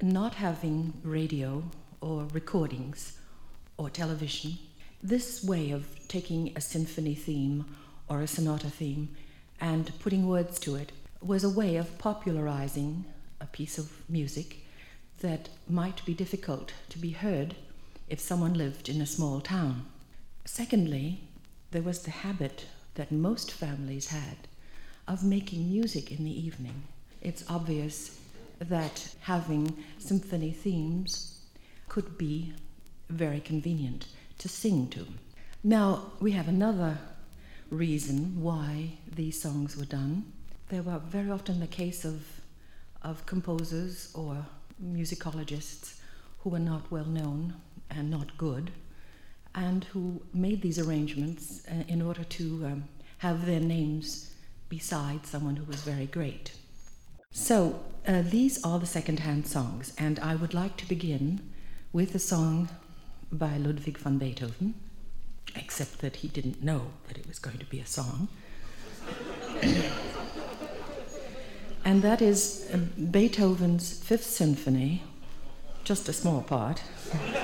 not 0.00 0.34
having 0.34 0.94
radio 1.02 1.62
or 2.00 2.26
recordings 2.32 3.18
or 3.78 3.88
television, 3.88 4.58
this 5.02 5.42
way 5.42 5.70
of 5.70 5.86
taking 6.08 6.52
a 6.54 6.60
symphony 6.60 7.14
theme 7.14 7.64
or 8.08 8.20
a 8.20 8.26
sonata 8.26 8.68
theme 8.68 9.08
and 9.60 9.98
putting 10.00 10.28
words 10.28 10.58
to 10.60 10.74
it 10.76 10.92
was 11.20 11.44
a 11.44 11.50
way 11.50 11.76
of 11.76 11.98
popularizing 11.98 13.04
a 13.40 13.46
piece 13.46 13.78
of 13.78 13.90
music 14.08 14.58
that 15.20 15.48
might 15.68 16.04
be 16.04 16.14
difficult 16.14 16.72
to 16.88 16.98
be 16.98 17.10
heard 17.10 17.54
if 18.08 18.20
someone 18.20 18.54
lived 18.54 18.88
in 18.88 19.00
a 19.00 19.06
small 19.06 19.40
town. 19.40 19.86
Secondly, 20.44 21.20
there 21.70 21.82
was 21.82 22.00
the 22.00 22.10
habit 22.10 22.66
that 22.94 23.10
most 23.12 23.52
families 23.52 24.08
had 24.08 24.36
of 25.08 25.24
making 25.24 25.68
music 25.70 26.10
in 26.10 26.24
the 26.24 26.46
evening. 26.46 26.82
It's 27.20 27.44
obvious 27.48 28.18
that 28.58 29.14
having 29.20 29.76
symphony 29.98 30.52
themes 30.52 31.40
could 31.88 32.16
be 32.16 32.52
very 33.08 33.40
convenient 33.40 34.06
to 34.38 34.48
sing 34.48 34.88
to. 34.88 35.06
Now, 35.64 36.12
we 36.20 36.32
have 36.32 36.48
another 36.48 36.98
reason 37.70 38.40
why 38.40 38.90
these 39.14 39.40
songs 39.40 39.76
were 39.76 39.84
done. 39.84 40.32
They 40.68 40.80
were 40.80 40.98
very 40.98 41.30
often 41.30 41.60
the 41.60 41.66
case 41.66 42.04
of, 42.04 42.24
of 43.02 43.26
composers 43.26 44.10
or 44.14 44.46
musicologists 44.82 45.98
who 46.40 46.50
were 46.50 46.58
not 46.58 46.90
well 46.90 47.04
known 47.04 47.54
and 47.90 48.10
not 48.10 48.36
good, 48.36 48.70
and 49.54 49.84
who 49.84 50.22
made 50.32 50.62
these 50.62 50.78
arrangements 50.78 51.62
uh, 51.70 51.84
in 51.88 52.00
order 52.02 52.24
to 52.24 52.66
um, 52.66 52.84
have 53.18 53.46
their 53.46 53.60
names 53.60 54.34
beside 54.68 55.26
someone 55.26 55.56
who 55.56 55.64
was 55.64 55.82
very 55.82 56.06
great. 56.06 56.52
So, 57.30 57.80
uh, 58.06 58.22
these 58.22 58.62
are 58.64 58.78
the 58.78 58.86
second-hand 58.86 59.46
songs, 59.46 59.94
and 59.96 60.18
I 60.20 60.34
would 60.34 60.54
like 60.54 60.76
to 60.78 60.88
begin 60.88 61.40
with 61.92 62.14
a 62.14 62.18
song 62.18 62.68
by 63.30 63.56
Ludwig 63.56 63.98
van 63.98 64.18
Beethoven, 64.18 64.74
except 65.54 66.00
that 66.00 66.16
he 66.16 66.28
didn't 66.28 66.62
know 66.62 66.86
that 67.08 67.16
it 67.18 67.26
was 67.26 67.38
going 67.38 67.58
to 67.58 67.66
be 67.66 67.80
a 67.80 67.86
song. 67.86 68.28
and 71.84 72.02
that 72.02 72.20
is 72.20 72.68
uh, 72.72 72.78
Beethoven's 73.10 74.02
Fifth 74.02 74.26
Symphony, 74.26 75.02
just 75.84 76.08
a 76.08 76.12
small 76.12 76.42
part. 76.42 76.82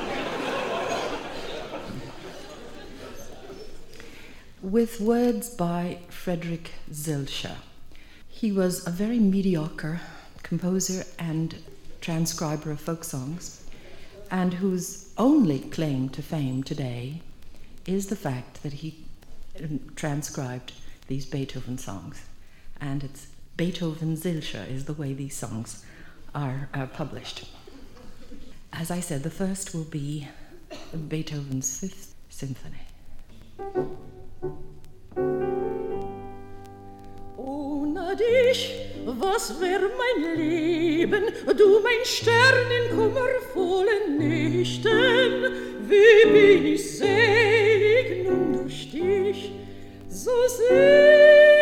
with 4.69 5.01
words 5.01 5.49
by 5.49 5.99
Frederick 6.11 6.73
Silcher. 6.93 7.57
He 8.29 8.53
was 8.53 8.87
a 8.87 8.91
very 8.91 9.19
mediocre 9.19 10.01
composer 10.43 11.05
and 11.19 11.55
transcriber 12.03 12.71
of 12.71 12.81
folk 12.81 13.03
songs, 13.03 13.64
and 14.31 14.55
whose 14.55 15.11
only 15.16 15.61
claim 15.61 16.11
to 16.11 16.23
fame 16.23 16.62
today 16.62 17.23
is 17.87 18.09
the 18.09 18.16
fact 18.16 18.62
that 18.62 18.75
he 18.75 19.07
um, 19.62 19.81
transcribed 19.97 20.73
these 21.07 21.25
Beethoven 21.25 21.79
songs. 21.79 22.27
And 22.79 23.03
it's 23.05 23.29
Beethoven 23.57 24.19
Silcher 24.19 24.66
is 24.69 24.85
the 24.85 24.93
way 24.93 25.14
these 25.14 25.35
songs 25.35 25.83
are, 26.35 26.69
are 26.75 26.87
published. 26.87 27.49
As 28.71 28.91
I 28.91 29.01
said, 29.01 29.23
the 29.23 29.31
first 29.31 29.75
will 29.75 29.85
be 29.85 30.29
Beethoven's 31.09 31.81
Fifth 31.81 32.14
Symphony. 32.29 32.83
Ohne 37.36 38.16
dich, 38.16 38.74
was 39.05 39.61
wär 39.61 39.80
mein 39.80 40.36
Leben, 40.36 41.24
du 41.57 41.80
mein 41.80 42.05
Stern 42.05 42.70
in 42.70 42.97
kummervollen 42.97 44.18
Nächten, 44.18 45.53
wie 45.89 46.32
bin 46.32 46.66
ich 46.66 46.99
selig 46.99 48.28
nun 48.28 48.53
durch 48.53 48.91
dich, 48.91 49.53
so 50.09 50.30
selig. 50.47 51.58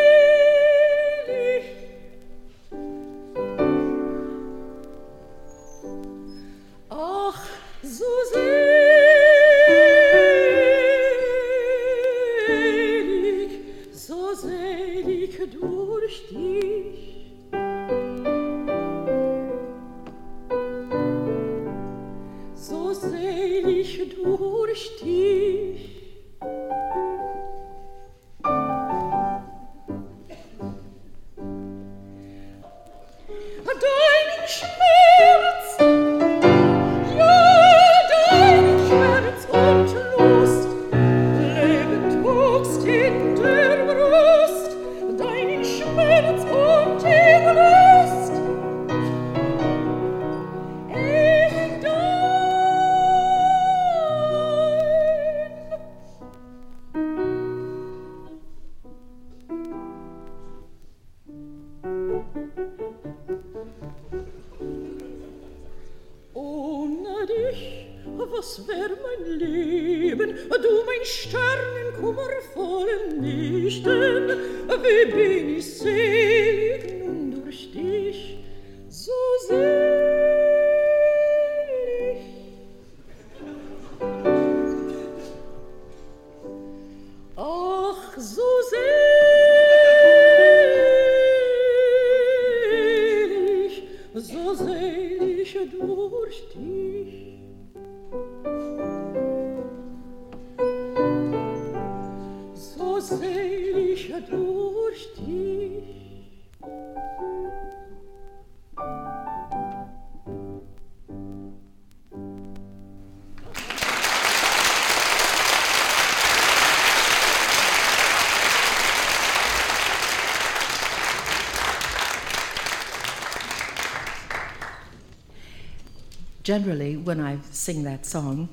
Generally, 126.46 126.96
when 126.96 127.20
I 127.20 127.38
sing 127.50 127.82
that 127.82 128.06
song, 128.06 128.48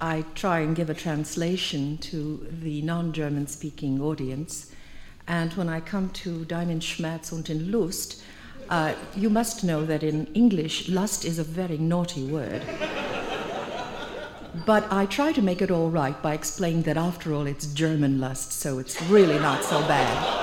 I 0.00 0.24
try 0.34 0.60
and 0.60 0.74
give 0.74 0.88
a 0.88 0.94
translation 0.94 1.98
to 1.98 2.46
the 2.62 2.80
non 2.82 3.12
German 3.12 3.46
speaking 3.46 4.00
audience. 4.00 4.72
And 5.28 5.52
when 5.54 5.68
I 5.68 5.80
come 5.80 6.08
to 6.10 6.46
in 6.50 6.80
Schmerz 6.80 7.32
und 7.32 7.50
in 7.50 7.70
Lust, 7.70 8.22
uh, 8.70 8.94
you 9.14 9.28
must 9.28 9.62
know 9.62 9.84
that 9.84 10.02
in 10.02 10.26
English, 10.34 10.88
lust 10.88 11.24
is 11.24 11.38
a 11.38 11.44
very 11.44 11.76
naughty 11.76 12.24
word. 12.24 12.62
but 14.64 14.90
I 14.90 15.06
try 15.06 15.32
to 15.32 15.42
make 15.42 15.60
it 15.60 15.70
all 15.70 15.90
right 15.90 16.20
by 16.22 16.34
explaining 16.34 16.82
that 16.82 16.96
after 16.96 17.34
all, 17.34 17.46
it's 17.46 17.66
German 17.66 18.20
lust, 18.20 18.52
so 18.52 18.78
it's 18.78 19.00
really 19.02 19.38
not 19.38 19.64
so 19.64 19.80
bad. 19.80 20.39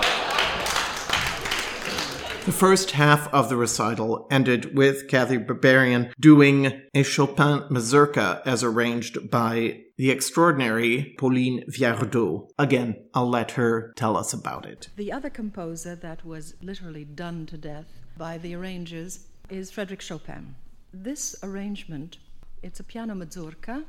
The 2.48 2.54
first 2.54 2.91
half 2.91 3.28
of 3.34 3.50
the 3.50 3.58
recital 3.58 4.26
ended 4.32 4.74
with 4.74 5.10
Cathy 5.10 5.38
Berberian 5.38 6.14
doing 6.18 6.82
a 6.93 7.04
Chopin 7.04 7.66
mazurka 7.70 8.41
as 8.45 8.64
arranged 8.64 9.30
by 9.30 9.82
the 9.98 10.12
extraordinary 10.12 11.14
Pauline 11.18 11.66
Viardot. 11.70 12.48
Again, 12.58 13.04
I'll 13.14 13.30
let 13.30 13.52
her 13.52 13.91
tell 13.98 14.16
us 14.16 14.32
about 14.32 14.66
it. 14.66 14.88
The 14.95 15.12
other 15.12 15.30
composer 15.30 15.93
that 15.95 16.26
was 16.26 16.54
literally 16.62 17.04
done 17.04 17.48
to 17.48 17.58
death 17.58 18.00
by 18.16 18.38
the 18.38 18.56
arrangers 18.56 19.26
is 19.50 19.70
Frederick 19.70 20.00
Chopin. 20.00 20.56
This 20.93 21.36
arrangement, 21.43 22.18
it's 22.64 22.80
a 22.80 22.86
piano 22.86 23.14
mazurka 23.14 23.84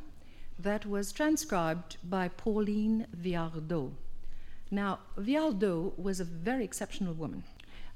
that 0.58 0.84
was 0.84 1.12
transcribed 1.12 1.98
by 2.02 2.26
Pauline 2.26 3.06
Viardot. 3.16 3.92
Now, 4.68 4.98
Viardot 5.16 5.96
was 5.96 6.18
a 6.18 6.24
very 6.24 6.64
exceptional 6.64 7.14
woman. 7.14 7.44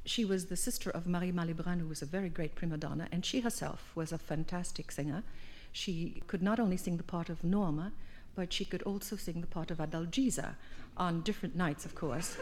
She 0.05 0.25
was 0.25 0.47
the 0.47 0.57
sister 0.57 0.91
of 0.91 1.07
Marie 1.07 1.33
Malibran, 1.33 1.81
who 1.81 1.89
was 1.89 2.03
a 2.03 2.07
very 2.07 2.29
great 2.29 2.55
prima 2.55 2.77
donna, 2.77 3.09
and 3.13 3.25
she 3.25 3.41
herself 3.41 3.93
was 3.95 4.13
a 4.13 4.19
fantastic 4.19 4.91
singer. 4.91 5.23
She 5.71 6.23
could 6.27 6.43
not 6.43 6.59
only 6.59 6.77
sing 6.77 6.97
the 6.97 7.03
part 7.03 7.29
of 7.29 7.45
Norma, 7.45 7.93
but 8.35 8.53
she 8.53 8.65
could 8.65 8.83
also 8.83 9.17
sing 9.17 9.41
the 9.41 9.47
part 9.47 9.71
of 9.71 9.79
Adalgisa 9.79 10.55
on 10.97 11.23
different 11.23 11.55
nights, 11.55 11.85
of 11.85 11.95
course. 11.95 12.37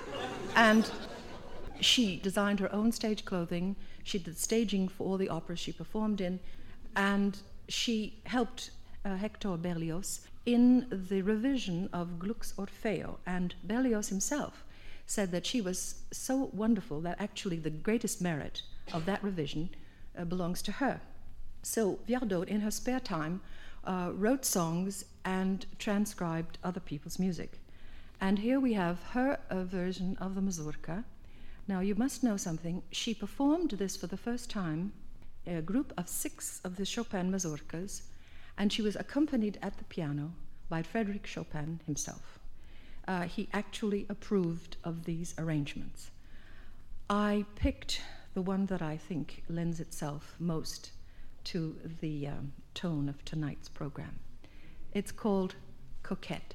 and 0.56 0.90
she 1.80 2.16
designed 2.16 2.60
her 2.60 2.72
own 2.72 2.92
stage 2.92 3.24
clothing. 3.24 3.76
She 4.04 4.18
did 4.18 4.38
staging 4.38 4.88
for 4.88 5.06
all 5.06 5.16
the 5.16 5.28
operas 5.28 5.58
she 5.58 5.72
performed 5.72 6.20
in, 6.20 6.40
and 6.96 7.38
she 7.68 8.20
helped 8.24 8.70
uh, 9.04 9.16
Hector 9.16 9.56
Berlioz 9.56 10.20
in 10.46 10.86
the 10.90 11.22
revision 11.22 11.88
of 11.92 12.18
Gluck's 12.18 12.52
Orfeo, 12.56 13.18
and 13.26 13.54
Berlioz 13.64 14.08
himself 14.08 14.64
said 15.10 15.32
that 15.32 15.44
she 15.44 15.60
was 15.60 16.02
so 16.12 16.50
wonderful 16.52 17.00
that 17.00 17.20
actually 17.20 17.56
the 17.56 17.68
greatest 17.68 18.20
merit 18.22 18.62
of 18.92 19.06
that 19.06 19.22
revision 19.24 19.68
uh, 20.16 20.24
belongs 20.24 20.62
to 20.62 20.70
her. 20.70 21.00
So 21.64 21.98
Viardot, 22.08 22.46
in 22.46 22.60
her 22.60 22.70
spare 22.70 23.00
time, 23.00 23.40
uh, 23.82 24.12
wrote 24.14 24.44
songs 24.44 25.04
and 25.24 25.66
transcribed 25.80 26.58
other 26.62 26.78
people's 26.78 27.18
music. 27.18 27.58
And 28.20 28.38
here 28.38 28.60
we 28.60 28.74
have 28.74 29.02
her 29.10 29.40
uh, 29.50 29.64
version 29.64 30.16
of 30.20 30.36
the 30.36 30.40
mazurka. 30.42 31.02
Now, 31.66 31.80
you 31.80 31.96
must 31.96 32.22
know 32.22 32.36
something. 32.36 32.80
She 32.92 33.12
performed 33.12 33.70
this 33.70 33.96
for 33.96 34.06
the 34.06 34.16
first 34.16 34.48
time, 34.48 34.92
a 35.44 35.60
group 35.60 35.92
of 35.98 36.08
six 36.08 36.60
of 36.62 36.76
the 36.76 36.84
Chopin 36.84 37.32
mazurkas, 37.32 38.02
and 38.56 38.72
she 38.72 38.82
was 38.82 38.94
accompanied 38.94 39.58
at 39.60 39.76
the 39.76 39.84
piano 39.84 40.30
by 40.68 40.82
Frederick 40.82 41.26
Chopin 41.26 41.80
himself 41.84 42.39
uh, 43.10 43.22
he 43.22 43.48
actually 43.52 44.06
approved 44.08 44.76
of 44.84 45.04
these 45.04 45.34
arrangements. 45.36 46.12
I 47.08 47.44
picked 47.56 48.02
the 48.34 48.40
one 48.40 48.66
that 48.66 48.80
I 48.80 48.96
think 48.96 49.42
lends 49.48 49.80
itself 49.80 50.36
most 50.38 50.92
to 51.42 51.74
the 52.00 52.28
um, 52.28 52.52
tone 52.72 53.08
of 53.08 53.24
tonight's 53.24 53.68
program. 53.68 54.20
It's 54.94 55.10
called 55.10 55.56
Coquette. 56.04 56.54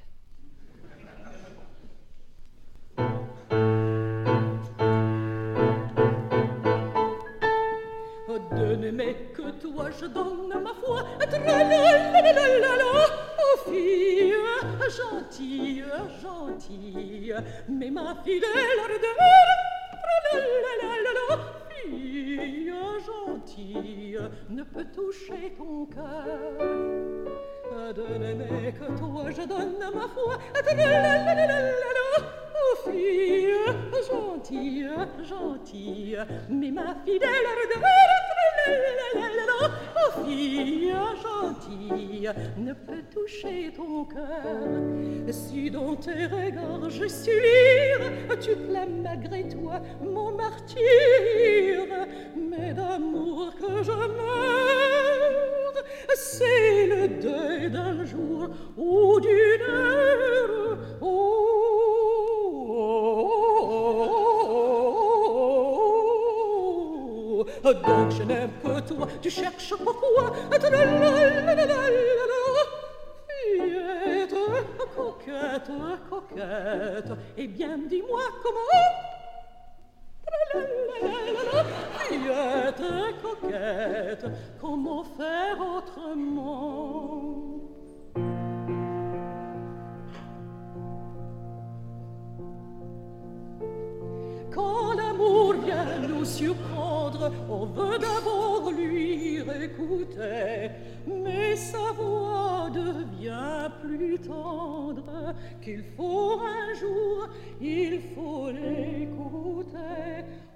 De 8.52 8.76
n'aimer 8.76 9.16
que 9.34 9.50
toi, 9.60 9.90
je 9.90 10.06
donne 10.06 10.62
ma 10.62 10.72
foi. 10.74 11.02
Fille 13.66 14.34
gentille, 14.88 15.84
gentille, 16.22 17.34
mais 17.68 17.90
ma 17.90 18.14
fidèle 18.24 18.78
ardeur, 18.84 19.48
fille 21.68 22.72
gentille, 23.04 24.20
ne 24.50 24.62
peut 24.62 24.86
toucher 24.94 25.54
ton 25.58 25.86
cœur. 25.86 26.58
De 27.94 28.18
n'aimer 28.18 28.72
que 28.72 28.86
toi, 28.98 29.30
je 29.30 29.42
donne 29.42 29.78
ma 29.78 30.06
foi, 30.08 30.38
oh 32.54 32.76
fille 32.88 33.52
gentille, 34.08 34.88
gentille, 35.22 36.18
mais 36.48 36.70
ma 36.70 36.94
fidèle 37.04 37.46
ardeur, 37.46 38.25
oh 39.96 40.24
fille 40.24 40.94
gentille, 41.22 42.30
ne 42.56 42.72
peut 42.72 43.02
toucher 43.12 43.72
ton 43.76 44.04
cœur. 44.04 45.30
Si 45.30 45.70
dans 45.70 45.96
tes 45.96 46.26
regards 46.26 46.90
je 46.90 47.06
suis 47.06 47.32
lire, 47.32 48.38
tu 48.40 48.56
clames 48.68 49.02
malgré 49.02 49.48
toi 49.48 49.80
mon 50.00 50.32
martyr, 50.32 51.86
mais 52.36 52.72
d'amour 52.72 53.52
que 53.58 53.82
je 53.82 53.92
meurs, 53.92 55.84
c'est 56.14 56.86
le 56.86 57.08
deuil 57.20 57.70
d'un 57.70 58.04
jour 58.04 58.48
ou 58.76 59.20
d'une 59.20 59.62
heure. 59.68 60.78
Donc 67.62 68.10
je 68.10 68.22
n'aime 68.22 68.50
que 68.62 68.80
toi, 68.80 69.06
tu 69.20 69.30
cherches 69.30 69.74
pourquoi? 69.76 70.32
Fillette, 73.28 74.34
coquette, 74.94 75.70
coquette. 76.08 77.12
Eh 77.36 77.46
bien, 77.46 77.78
dis-moi 77.88 78.22
comment? 78.42 78.84
Fillette, 82.08 82.82
coquette. 83.22 84.26
Comment 84.60 85.04
faire 85.04 85.58
autrement? 85.60 87.26
L'amour 95.16 95.54
vient 95.64 96.08
nous 96.08 96.24
surprendre, 96.24 97.30
on 97.48 97.66
veut 97.66 97.98
d'abord 97.98 98.70
lui 98.70 99.38
écouter, 99.38 100.70
mais 101.06 101.56
sa 101.56 101.92
voix 101.92 102.68
devient 102.72 103.70
plus 103.82 104.18
tendre. 104.18 105.34
Qu'il 105.62 105.84
faut 105.96 106.40
un 106.40 106.74
jour, 106.74 107.28
il 107.60 108.00
faut 108.14 108.50
l'écouter. 108.50 109.76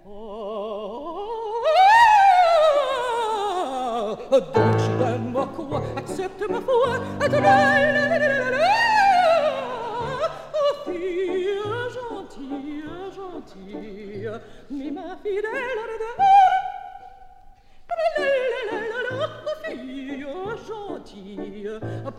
Oh, 0.06 1.26
accepte 5.96 6.42
ma 6.48 6.60
foi, 6.60 6.98
Oh, 10.52 11.49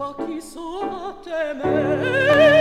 par 0.01 0.15
qui 0.17 0.41
saura 0.41 1.15
t'aimer. 1.23 2.51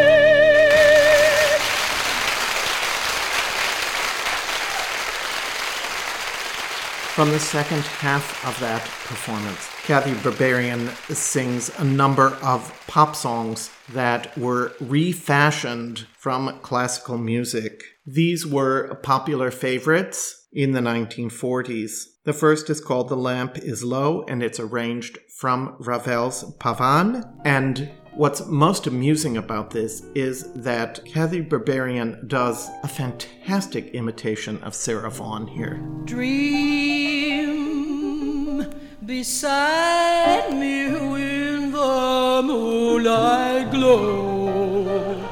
From 7.20 7.32
the 7.32 7.38
second 7.38 7.82
half 7.82 8.46
of 8.46 8.58
that 8.60 8.80
performance, 8.80 9.68
Cathy 9.82 10.12
Berberian 10.12 10.88
sings 11.14 11.70
a 11.78 11.84
number 11.84 12.28
of 12.42 12.72
pop 12.86 13.14
songs 13.14 13.68
that 13.90 14.34
were 14.38 14.72
refashioned 14.80 16.06
from 16.16 16.58
classical 16.60 17.18
music. 17.18 17.82
These 18.06 18.46
were 18.46 18.94
popular 19.02 19.50
favorites 19.50 20.46
in 20.50 20.72
the 20.72 20.80
1940s. 20.80 22.04
The 22.24 22.32
first 22.32 22.70
is 22.70 22.80
called 22.80 23.10
The 23.10 23.16
Lamp 23.16 23.58
is 23.58 23.84
Low, 23.84 24.24
and 24.26 24.42
it's 24.42 24.58
arranged 24.58 25.18
from 25.38 25.76
Ravel's 25.78 26.56
Pavane. 26.56 27.22
And 27.44 27.90
What's 28.14 28.44
most 28.46 28.88
amusing 28.88 29.36
about 29.36 29.70
this 29.70 30.02
is 30.16 30.52
that 30.54 31.04
Cathy 31.04 31.42
Berberian 31.42 32.26
does 32.26 32.68
a 32.82 32.88
fantastic 32.88 33.94
imitation 33.94 34.60
of 34.64 34.74
Sarah 34.74 35.10
Vaughan 35.10 35.46
here. 35.46 35.80
Dream 36.06 37.40
beside 39.06 40.52
me 40.52 40.90
when 40.92 41.70
the 41.70 42.42
moonlight 42.44 43.70
glow. 43.70 45.24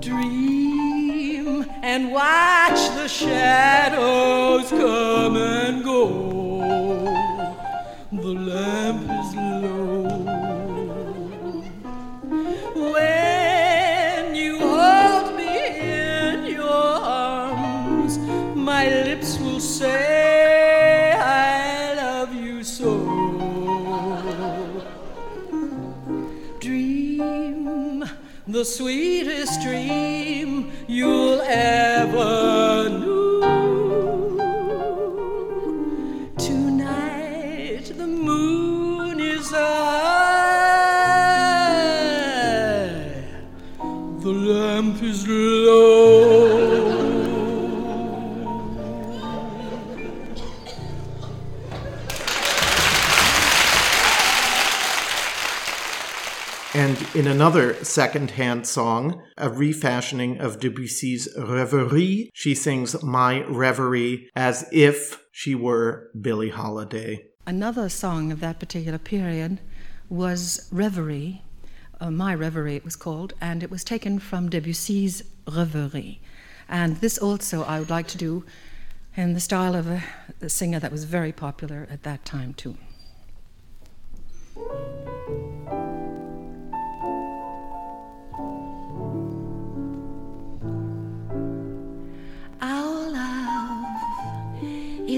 Dream 0.00 1.64
and 1.82 2.12
watch 2.12 2.90
the 2.90 3.08
shadows 3.08 4.68
come 4.68 5.38
and 5.38 5.82
go 5.82 6.49
lamp 8.34 9.02
is 9.02 9.34
low. 9.34 10.02
When 12.92 14.34
you 14.34 14.58
hold 14.58 15.36
me 15.36 15.54
in 15.78 16.44
your 16.46 16.70
arms, 16.70 18.18
my 18.54 18.88
lips 18.88 19.38
will 19.38 19.60
say, 19.60 21.12
I 21.12 21.94
love 21.94 22.34
you 22.34 22.62
so. 22.64 22.98
Dream 26.60 28.04
the 28.46 28.64
sweetest 28.64 29.60
dream 29.62 30.72
you'll 30.88 31.40
ever 31.42 32.69
in 57.20 57.26
another 57.26 57.74
second-hand 57.84 58.66
song, 58.66 59.22
a 59.36 59.50
refashioning 59.50 60.38
of 60.38 60.58
Debussy's 60.58 61.28
Rêverie, 61.36 62.30
she 62.32 62.54
sings 62.54 63.02
My 63.02 63.42
Reverie 63.42 64.30
as 64.34 64.66
if 64.72 65.22
she 65.30 65.54
were 65.54 66.08
Billie 66.18 66.48
Holiday. 66.48 67.26
Another 67.44 67.90
song 67.90 68.32
of 68.32 68.40
that 68.40 68.58
particular 68.58 68.96
period 68.96 69.60
was 70.08 70.66
Reverie, 70.72 71.42
uh, 72.00 72.10
My 72.10 72.34
Reverie 72.34 72.76
it 72.76 72.86
was 72.86 72.96
called, 72.96 73.34
and 73.38 73.62
it 73.62 73.70
was 73.70 73.84
taken 73.84 74.18
from 74.18 74.48
Debussy's 74.48 75.22
Rêverie. 75.46 76.20
And 76.70 76.96
this 77.02 77.18
also 77.18 77.64
I 77.64 77.80
would 77.80 77.90
like 77.90 78.08
to 78.08 78.16
do 78.16 78.46
in 79.14 79.34
the 79.34 79.40
style 79.40 79.74
of 79.74 79.86
a, 79.90 80.02
a 80.40 80.48
singer 80.48 80.80
that 80.80 80.90
was 80.90 81.04
very 81.04 81.32
popular 81.32 81.86
at 81.90 82.02
that 82.02 82.24
time, 82.24 82.54
too. 82.54 82.78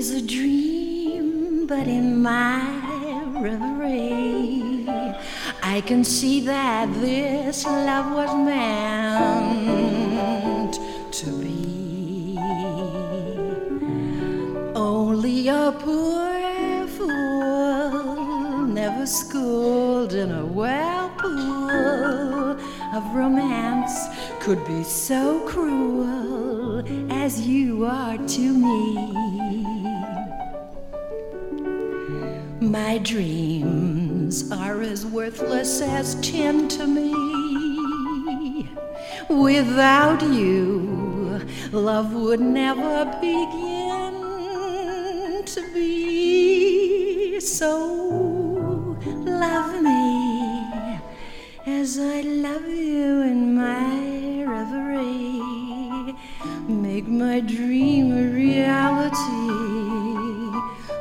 Is 0.03 0.11
a 0.11 0.21
dream, 0.21 1.65
but 1.69 1.87
in 1.87 2.21
my 2.21 2.59
reverie, 3.41 4.75
I 5.63 5.81
can 5.87 6.03
see 6.03 6.41
that 6.41 6.93
this 6.95 7.65
love 7.65 8.13
was 8.13 8.35
meant 8.51 9.55
to 11.21 11.31
be. 11.43 12.37
Only 14.75 15.47
a 15.47 15.73
poor 15.79 16.89
fool, 16.97 18.67
never 18.67 19.07
schooled 19.07 20.15
in 20.15 20.33
a 20.33 20.45
whirlpool 20.45 21.71
of 22.97 23.03
romance, 23.15 23.97
could 24.41 24.65
be 24.67 24.83
so 24.83 25.47
cruel 25.47 26.83
as 27.13 27.47
you 27.47 27.85
are 27.85 28.19
to 28.19 28.53
me. 28.67 29.22
My 32.71 32.99
dreams 32.99 34.51
are 34.53 34.83
as 34.83 35.05
worthless 35.05 35.83
as 35.83 36.15
tin 36.23 36.69
to 36.69 36.87
me. 36.87 38.69
Without 39.29 40.23
you, 40.23 41.41
love 41.73 42.15
would 42.15 42.41
never 42.41 43.05
begin 43.21 44.15
to 45.45 45.75
be. 45.75 47.41
So 47.41 48.97
love 49.07 49.83
me 49.83 51.01
as 51.67 51.99
I 51.99 52.21
love 52.21 52.69
you 52.69 53.23
in 53.23 53.57
my 53.57 54.45
reverie. 54.45 56.15
Make 56.69 57.09
my 57.09 57.41
dream 57.41 58.13
a 58.13 58.29
reality 58.33 59.72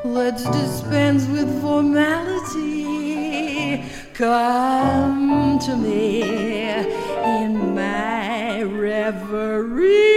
Let's 0.04 0.43
dispense 0.49 1.28
with 1.28 1.62
formality. 1.62 2.82
Come 4.16 5.60
to 5.60 5.78
me 5.78 6.24
in 6.24 7.76
my 7.76 8.64
reverie. 8.64 10.08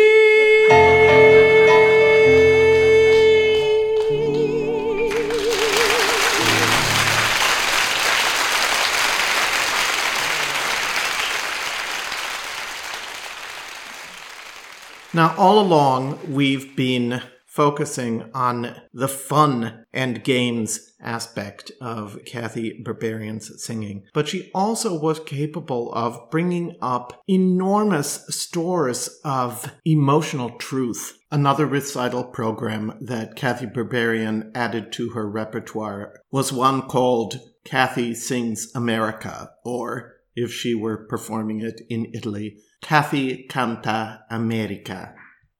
Now, 15.13 15.35
all 15.37 15.61
along, 15.61 16.19
we've 16.33 16.75
been 16.75 17.21
focusing 17.55 18.29
on 18.35 18.75
the 18.93 19.07
fun 19.07 19.85
and 19.93 20.25
games 20.25 20.93
aspect 21.01 21.71
of 21.81 22.19
Cathy 22.27 22.83
Berberian's 22.83 23.65
singing. 23.65 24.03
But 24.13 24.27
she 24.27 24.51
also 24.53 24.99
was 24.99 25.21
capable 25.21 25.93
of 25.93 26.31
bringing 26.33 26.77
up 26.83 27.23
enormous 27.29 28.27
stores 28.29 29.21
of 29.25 29.71
emotional 29.85 30.51
truth. 30.59 31.17
Another 31.31 31.65
recital 31.65 32.25
program 32.25 32.99
that 33.01 33.37
Cathy 33.37 33.67
Berberian 33.67 34.51
added 34.57 34.91
to 34.95 35.11
her 35.11 35.31
repertoire 35.31 36.13
was 36.33 36.53
one 36.53 36.83
called 36.83 37.39
Cathy 37.65 38.15
Sings 38.15 38.75
America, 38.75 39.51
or 39.65 40.17
if 40.35 40.53
she 40.53 40.75
were 40.75 41.07
performing 41.07 41.61
it 41.61 41.83
in 41.89 42.11
Italy, 42.13 42.59
Cathy 42.83 43.47
Canta 43.49 44.23
America. 44.29 45.15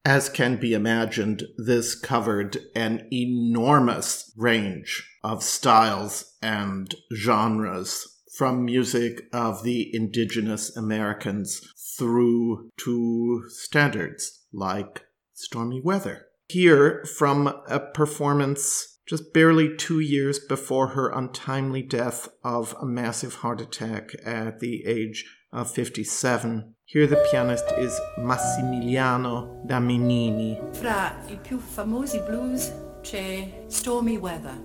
As 0.05 0.29
can 0.29 0.57
be 0.57 0.75
imagined, 0.75 1.47
this 1.57 1.95
covered 1.95 2.57
an 2.75 3.07
enormous 3.11 4.31
range 4.37 5.03
of 5.23 5.41
styles 5.41 6.35
and 6.43 6.93
genres, 7.11 8.21
from 8.37 8.65
music 8.65 9.23
of 9.33 9.63
the 9.63 9.89
indigenous 9.95 10.77
Americans 10.77 11.67
through 11.97 12.69
to 12.77 13.45
standards 13.49 14.45
like 14.53 15.05
stormy 15.33 15.81
weather. 15.81 16.27
Here, 16.49 17.03
from 17.17 17.47
a 17.67 17.79
performance 17.79 18.99
just 19.07 19.33
barely 19.33 19.75
two 19.75 19.99
years 19.99 20.37
before 20.39 20.89
her 20.89 21.09
untimely 21.09 21.81
death 21.81 22.27
of 22.43 22.75
a 22.79 22.85
massive 22.85 23.35
heart 23.35 23.61
attack 23.61 24.11
at 24.23 24.59
the 24.59 24.85
age 24.85 25.25
of 25.55 25.71
57. 25.71 26.75
Here 26.83 27.07
the 27.07 27.15
pianist 27.31 27.65
is 27.77 27.99
Massimiliano 28.19 29.61
Damerini. 29.65 30.59
Fra 30.73 31.15
i 31.27 31.37
più 31.37 31.57
famosi 31.57 32.19
blues 32.19 32.71
c'è 33.01 33.63
Stormy 33.67 34.17
Weather. 34.17 34.61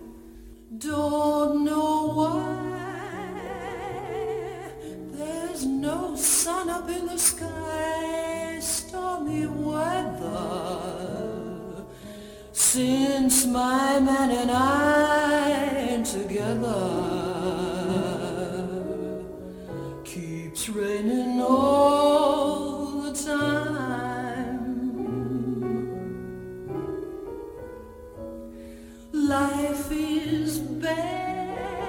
Don't 0.69 1.65
know 1.65 2.13
why 2.15 2.79
there's 5.17 5.65
no 5.65 6.15
sun 6.17 6.69
up 6.69 6.89
in 6.91 7.07
the 7.07 7.19
sky, 7.19 8.59
stormy 8.61 9.47
weather. 9.47 10.79
Since 12.53 13.47
my 13.47 14.01
man 14.01 14.31
and 14.31 14.51
I 14.51 16.03
together. 16.03 17.10
Keeps 20.61 20.77
raining 20.77 21.41
all 21.41 23.01
the 23.01 23.15
time. 23.15 24.61
Life 29.11 29.91
is 29.91 30.59
best, 30.59 31.89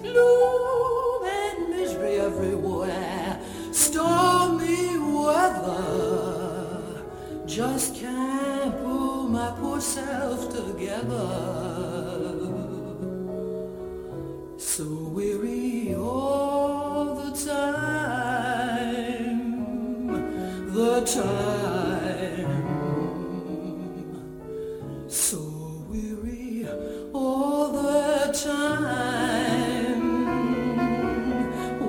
gloom 0.00 1.24
and 1.26 1.68
misery 1.68 2.20
everywhere, 2.20 3.38
stormy 3.70 4.96
weather. 4.96 7.04
Just 7.44 7.96
can't 7.96 8.82
pull 8.82 9.28
my 9.28 9.50
poor 9.60 9.78
self 9.78 10.48
together. 10.48 11.28
So 14.56 14.84
weary 15.12 15.94
all 15.94 16.51
time. 21.00 22.64
So 25.08 25.38
weary 25.88 26.66
all 27.12 27.72
the 27.72 28.32
time. 28.32 30.02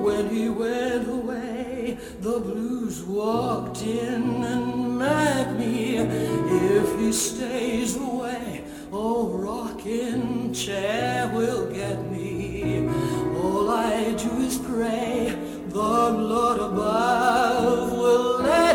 When 0.03 0.29
he 0.29 0.49
went 0.49 1.07
away, 1.09 1.97
the 2.21 2.39
blues 2.39 3.03
walked 3.03 3.81
in 3.81 4.43
and 4.43 4.97
met 4.97 5.57
me. 5.59 5.97
If 5.97 6.99
he 6.99 7.11
stays 7.11 7.97
away, 7.97 8.63
oh, 8.91 9.27
rocking 9.37 10.53
chair 10.53 11.29
will 11.33 11.69
get 11.71 12.09
me. 12.09 12.87
All 13.35 13.69
I 13.69 14.13
do 14.13 14.31
is 14.41 14.57
pray 14.57 15.37
the 15.73 15.79
Lord 15.79 16.59
above 16.59 17.91
will 17.93 18.43
let 18.43 18.72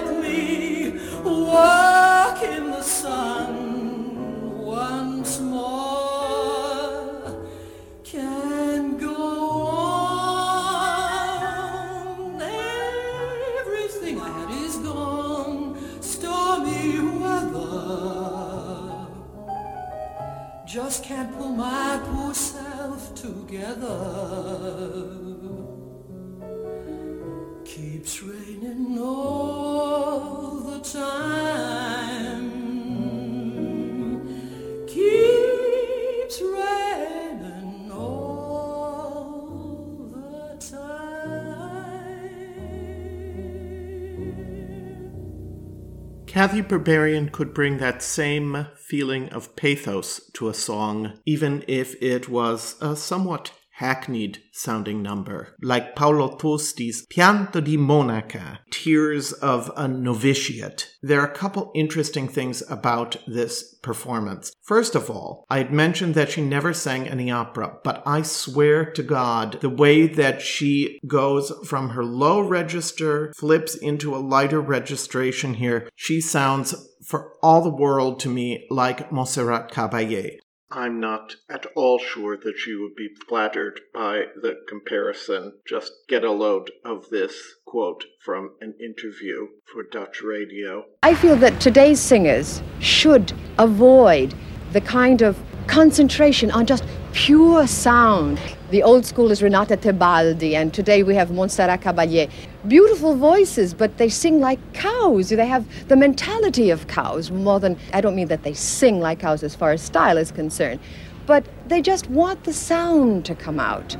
Cathy 46.38 46.62
Berberian 46.62 47.32
could 47.32 47.52
bring 47.52 47.78
that 47.78 48.00
same 48.00 48.68
feeling 48.76 49.28
of 49.30 49.56
pathos 49.56 50.20
to 50.34 50.48
a 50.48 50.54
song, 50.54 51.18
even 51.26 51.64
if 51.66 52.00
it 52.00 52.28
was 52.28 52.76
a 52.80 52.94
somewhat 52.94 53.50
hackneyed 53.78 54.38
sounding 54.52 55.02
number, 55.02 55.54
like 55.62 55.94
Paolo 55.94 56.36
Tosti's 56.36 57.06
Pianto 57.06 57.60
di 57.60 57.76
Monaca, 57.76 58.58
Tears 58.70 59.32
of 59.34 59.70
a 59.76 59.86
Novitiate. 59.86 60.90
There 61.00 61.20
are 61.20 61.28
a 61.28 61.34
couple 61.34 61.70
interesting 61.74 62.28
things 62.28 62.62
about 62.68 63.16
this 63.26 63.76
performance. 63.82 64.52
First 64.64 64.94
of 64.94 65.08
all, 65.08 65.44
I 65.48 65.58
had 65.58 65.72
mentioned 65.72 66.14
that 66.14 66.30
she 66.30 66.42
never 66.42 66.74
sang 66.74 67.08
any 67.08 67.30
opera, 67.30 67.78
but 67.84 68.02
I 68.04 68.22
swear 68.22 68.84
to 68.92 69.02
God, 69.02 69.60
the 69.60 69.70
way 69.70 70.06
that 70.08 70.42
she 70.42 70.98
goes 71.06 71.52
from 71.64 71.90
her 71.90 72.04
low 72.04 72.40
register, 72.40 73.32
flips 73.36 73.76
into 73.76 74.14
a 74.14 74.18
lighter 74.18 74.60
registration 74.60 75.54
here, 75.54 75.88
she 75.94 76.20
sounds 76.20 76.74
for 77.06 77.32
all 77.42 77.62
the 77.62 77.70
world 77.70 78.18
to 78.20 78.28
me 78.28 78.66
like 78.70 79.12
Montserrat 79.12 79.70
Caballé. 79.70 80.38
I'm 80.70 81.00
not 81.00 81.36
at 81.48 81.64
all 81.74 81.98
sure 81.98 82.36
that 82.36 82.58
she 82.58 82.74
would 82.74 82.94
be 82.94 83.08
flattered 83.26 83.80
by 83.94 84.26
the 84.36 84.60
comparison. 84.68 85.54
Just 85.66 85.92
get 86.08 86.24
a 86.24 86.30
load 86.30 86.70
of 86.84 87.08
this 87.08 87.54
quote 87.64 88.04
from 88.20 88.50
an 88.60 88.74
interview 88.78 89.48
for 89.72 89.82
Dutch 89.82 90.20
radio. 90.22 90.84
I 91.02 91.14
feel 91.14 91.36
that 91.36 91.58
today's 91.58 92.00
singers 92.00 92.62
should 92.80 93.32
avoid 93.58 94.34
the 94.72 94.82
kind 94.82 95.22
of 95.22 95.42
concentration 95.66 96.50
on 96.50 96.66
just 96.66 96.84
pure 97.12 97.66
sound. 97.66 98.38
The 98.70 98.82
old 98.82 99.06
school 99.06 99.30
is 99.30 99.42
Renata 99.42 99.78
Tebaldi, 99.78 100.52
and 100.52 100.74
today 100.74 101.02
we 101.02 101.14
have 101.14 101.30
Montserrat 101.30 101.80
Caballé. 101.80 102.30
Beautiful 102.66 103.16
voices, 103.16 103.72
but 103.72 103.96
they 103.96 104.10
sing 104.10 104.40
like 104.40 104.58
cows. 104.74 105.30
They 105.30 105.46
have 105.46 105.64
the 105.88 105.96
mentality 105.96 106.68
of 106.68 106.86
cows 106.86 107.30
more 107.30 107.58
than, 107.60 107.78
I 107.94 108.02
don't 108.02 108.14
mean 108.14 108.28
that 108.28 108.42
they 108.42 108.52
sing 108.52 109.00
like 109.00 109.20
cows 109.20 109.42
as 109.42 109.54
far 109.54 109.70
as 109.70 109.80
style 109.80 110.18
is 110.18 110.30
concerned, 110.30 110.80
but 111.24 111.46
they 111.68 111.80
just 111.80 112.10
want 112.10 112.44
the 112.44 112.52
sound 112.52 113.24
to 113.24 113.34
come 113.34 113.58
out. 113.58 113.96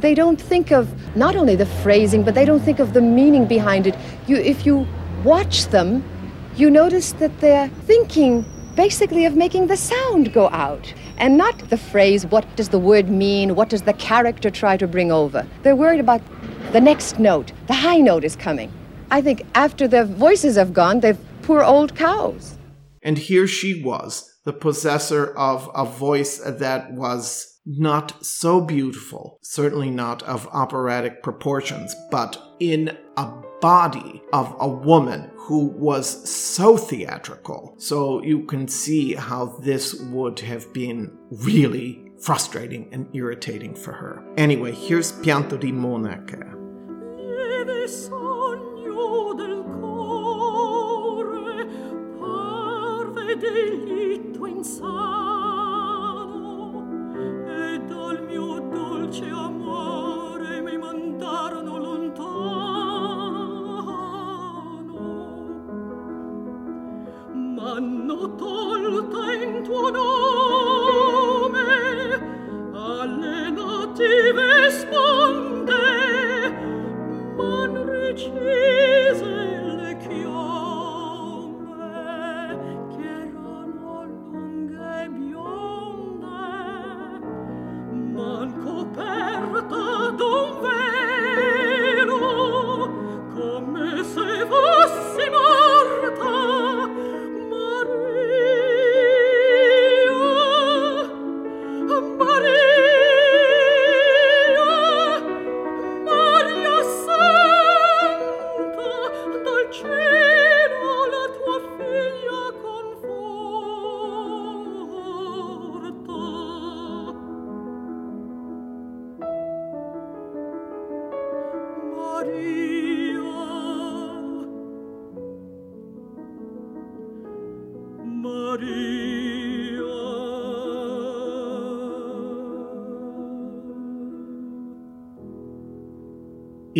They 0.00 0.14
don't 0.14 0.38
think 0.38 0.70
of 0.70 1.16
not 1.16 1.34
only 1.34 1.56
the 1.56 1.64
phrasing, 1.64 2.24
but 2.24 2.34
they 2.34 2.44
don't 2.44 2.60
think 2.60 2.80
of 2.80 2.92
the 2.92 3.00
meaning 3.00 3.46
behind 3.46 3.86
it. 3.86 3.96
You, 4.26 4.36
if 4.36 4.66
you 4.66 4.86
watch 5.24 5.68
them, 5.68 6.04
you 6.56 6.68
notice 6.68 7.12
that 7.12 7.40
they're 7.40 7.68
thinking 7.86 8.44
basically 8.76 9.24
of 9.24 9.34
making 9.34 9.68
the 9.68 9.78
sound 9.78 10.34
go 10.34 10.50
out 10.50 10.92
and 11.18 11.36
not 11.36 11.58
the 11.70 11.76
phrase, 11.76 12.26
what 12.26 12.44
does 12.56 12.70
the 12.70 12.78
word 12.78 13.08
mean, 13.08 13.54
what 13.54 13.68
does 13.68 13.82
the 13.82 13.92
character 13.92 14.50
try 14.50 14.76
to 14.76 14.86
bring 14.86 15.12
over. 15.12 15.46
They're 15.62 15.76
worried 15.76 16.00
about 16.00 16.22
the 16.72 16.80
next 16.80 17.18
note, 17.18 17.52
the 17.66 17.74
high 17.74 17.98
note 17.98 18.24
is 18.24 18.36
coming. 18.36 18.72
I 19.10 19.20
think 19.20 19.44
after 19.54 19.86
the 19.86 20.04
voices 20.04 20.56
have 20.56 20.72
gone, 20.72 21.00
they're 21.00 21.18
poor 21.42 21.62
old 21.62 21.94
cows. 21.94 22.58
And 23.02 23.18
here 23.18 23.46
she 23.46 23.82
was, 23.82 24.28
the 24.44 24.52
possessor 24.52 25.36
of 25.36 25.70
a 25.74 25.84
voice 25.84 26.38
that 26.38 26.92
was 26.92 27.54
not 27.66 28.24
so 28.24 28.60
beautiful, 28.60 29.38
certainly 29.42 29.90
not 29.90 30.22
of 30.24 30.48
operatic 30.52 31.22
proportions, 31.22 31.94
but 32.10 32.40
in 32.60 32.96
a 33.16 33.32
body 33.60 34.22
of 34.32 34.54
a 34.58 34.68
woman 34.68 35.30
who 35.44 35.66
was 35.66 36.30
so 36.30 36.74
theatrical. 36.78 37.74
So 37.76 38.22
you 38.22 38.46
can 38.46 38.66
see 38.66 39.14
how 39.14 39.58
this 39.60 39.92
would 39.94 40.40
have 40.40 40.72
been 40.72 41.18
really 41.30 42.12
frustrating 42.18 42.88
and 42.92 43.14
irritating 43.14 43.74
for 43.74 43.92
her. 43.92 44.24
Anyway, 44.38 44.72
here's 44.72 45.12
Pianto 45.12 45.58
di 45.58 45.70
Monaca. 45.70 46.54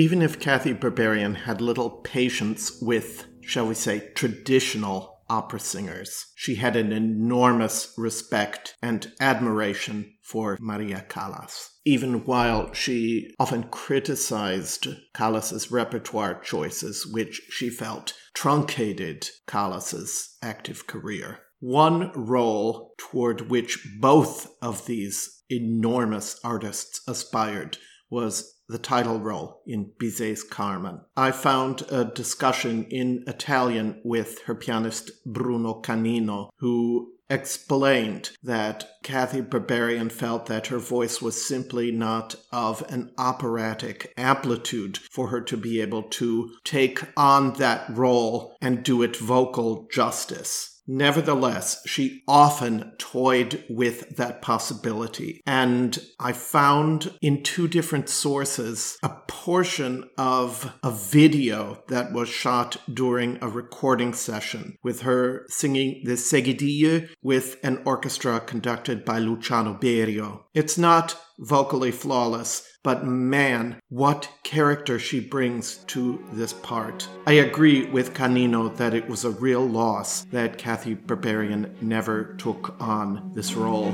Even 0.05 0.20
if 0.20 0.38
Cathy 0.38 0.74
Berberian 0.74 1.34
had 1.34 1.62
little 1.62 1.88
patience 1.88 2.78
with, 2.82 3.24
shall 3.41 3.66
we 3.66 3.74
say, 3.74 4.11
traditional 4.14 5.22
opera 5.30 5.58
singers, 5.58 6.26
she 6.34 6.57
had 6.57 6.76
an 6.76 6.92
enormous 6.92 7.95
respect 7.96 8.76
and 8.83 9.11
admiration 9.18 10.12
for 10.22 10.58
Maria 10.61 11.07
Callas. 11.08 11.70
Even 11.87 12.26
while 12.26 12.70
she 12.74 13.34
often 13.41 13.62
criticized 13.62 14.88
Callas's 15.14 15.70
repertoire 15.70 16.38
choices, 16.38 17.07
which 17.07 17.41
she 17.49 17.70
felt 17.70 18.12
truncated 18.34 19.26
Callas's 19.46 20.37
active 20.42 20.87
career. 20.87 21.38
One 21.61 22.12
role 22.14 22.92
toward 22.99 23.49
which 23.49 23.88
both 24.03 24.53
of 24.61 24.84
these 24.84 25.45
enormous 25.49 26.38
artists 26.45 27.00
aspired 27.08 27.79
was 28.14 28.54
the 28.68 28.78
title 28.78 29.18
role 29.18 29.61
in 29.66 29.91
Bizet's 29.99 30.45
Carmen. 30.45 31.00
I 31.16 31.32
found 31.32 31.82
a 31.91 32.04
discussion 32.04 32.84
in 32.84 33.24
Italian 33.26 34.00
with 34.04 34.42
her 34.45 34.54
pianist 34.54 35.11
Bruno 35.26 35.82
Canino, 35.82 36.50
who 36.58 37.12
explained 37.28 38.30
that 38.42 38.88
Cathy 39.03 39.42
Berberian 39.42 40.12
felt 40.12 40.46
that 40.46 40.68
her 40.68 40.78
voice 40.78 41.20
was 41.20 41.45
simply 41.46 41.91
not 41.91 42.36
of 42.53 42.84
an 42.88 43.11
operatic 43.18 44.12
amplitude 44.16 44.99
for 45.11 45.28
her 45.28 45.41
to 45.41 45.57
be 45.57 45.80
able 45.80 46.04
to 46.04 46.54
take 46.64 47.00
on 47.16 47.54
that 47.54 47.84
role 47.91 48.57
and 48.61 48.84
do 48.84 49.03
it 49.03 49.16
vocal 49.16 49.88
justice. 49.91 50.74
Nevertheless, 50.86 51.82
she 51.86 52.22
often 52.28 52.92
toyed 52.98 53.64
with 53.70 54.16
that 54.16 54.42
possibility. 54.42 55.40
And 55.46 55.98
I 56.20 56.32
found 56.32 57.16
in 57.22 57.42
two 57.42 57.68
different 57.68 58.08
sources 58.08 58.98
a 59.02 59.08
portion 59.26 60.08
of 60.18 60.74
a 60.82 60.90
video 60.90 61.82
that 61.88 62.12
was 62.12 62.28
shot 62.28 62.76
during 62.92 63.38
a 63.40 63.48
recording 63.48 64.12
session 64.12 64.76
with 64.82 65.02
her 65.02 65.46
singing 65.48 66.02
the 66.04 66.12
Seguidille 66.12 67.08
with 67.22 67.56
an 67.62 67.82
orchestra 67.84 68.40
conducted 68.40 69.04
by 69.04 69.18
Luciano 69.18 69.74
Berio. 69.74 70.44
It's 70.54 70.78
not 70.78 71.18
vocally 71.38 71.90
flawless, 71.90 72.62
but 72.84 73.04
man, 73.04 73.80
what 73.88 74.28
character 74.42 74.98
she 74.98 75.18
brings 75.18 75.78
to 75.86 76.22
this 76.32 76.52
part. 76.52 77.08
I 77.26 77.32
agree 77.32 77.86
with 77.86 78.14
Canino 78.14 78.68
that 78.76 78.94
it 78.94 79.08
was 79.08 79.24
a 79.24 79.30
real 79.30 79.66
loss 79.66 80.24
that 80.26 80.58
Cathy 80.58 80.94
Berberian 80.94 81.82
never 81.82 82.34
took 82.34 82.80
on 82.80 83.32
this 83.34 83.54
role. 83.54 83.92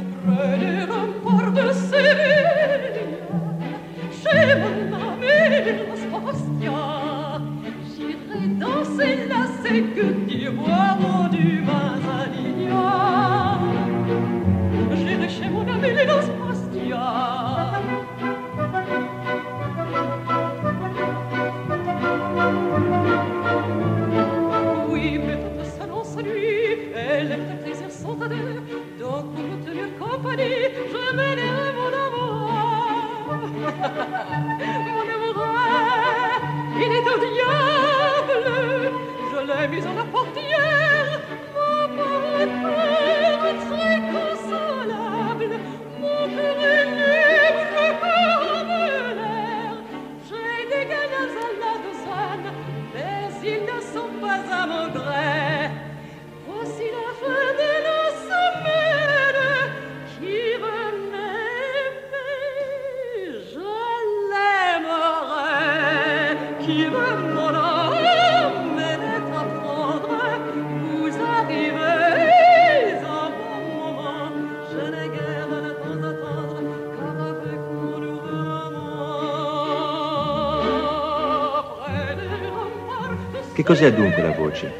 Cos'è 83.71 83.93
dunque 83.93 84.21
la 84.21 84.33
voce? 84.33 84.73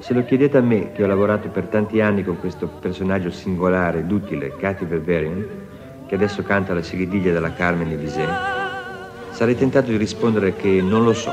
Se 0.00 0.12
lo 0.12 0.24
chiedete 0.24 0.56
a 0.56 0.60
me, 0.60 0.90
che 0.90 1.04
ho 1.04 1.06
lavorato 1.06 1.48
per 1.48 1.68
tanti 1.68 2.00
anni 2.00 2.24
con 2.24 2.40
questo 2.40 2.66
personaggio 2.66 3.30
singolare 3.30 4.00
ed 4.00 4.10
utile, 4.10 4.56
Cathy 4.56 4.84
Berberian, 4.84 5.46
che 6.08 6.16
adesso 6.16 6.42
canta 6.42 6.74
la 6.74 6.82
seguidiglia 6.82 7.32
della 7.32 7.52
Carmen 7.52 7.96
Bizet, 7.96 8.28
sarei 9.30 9.56
tentato 9.56 9.90
di 9.92 9.96
rispondere 9.96 10.56
che 10.56 10.82
non 10.82 11.04
lo 11.04 11.12
so. 11.12 11.32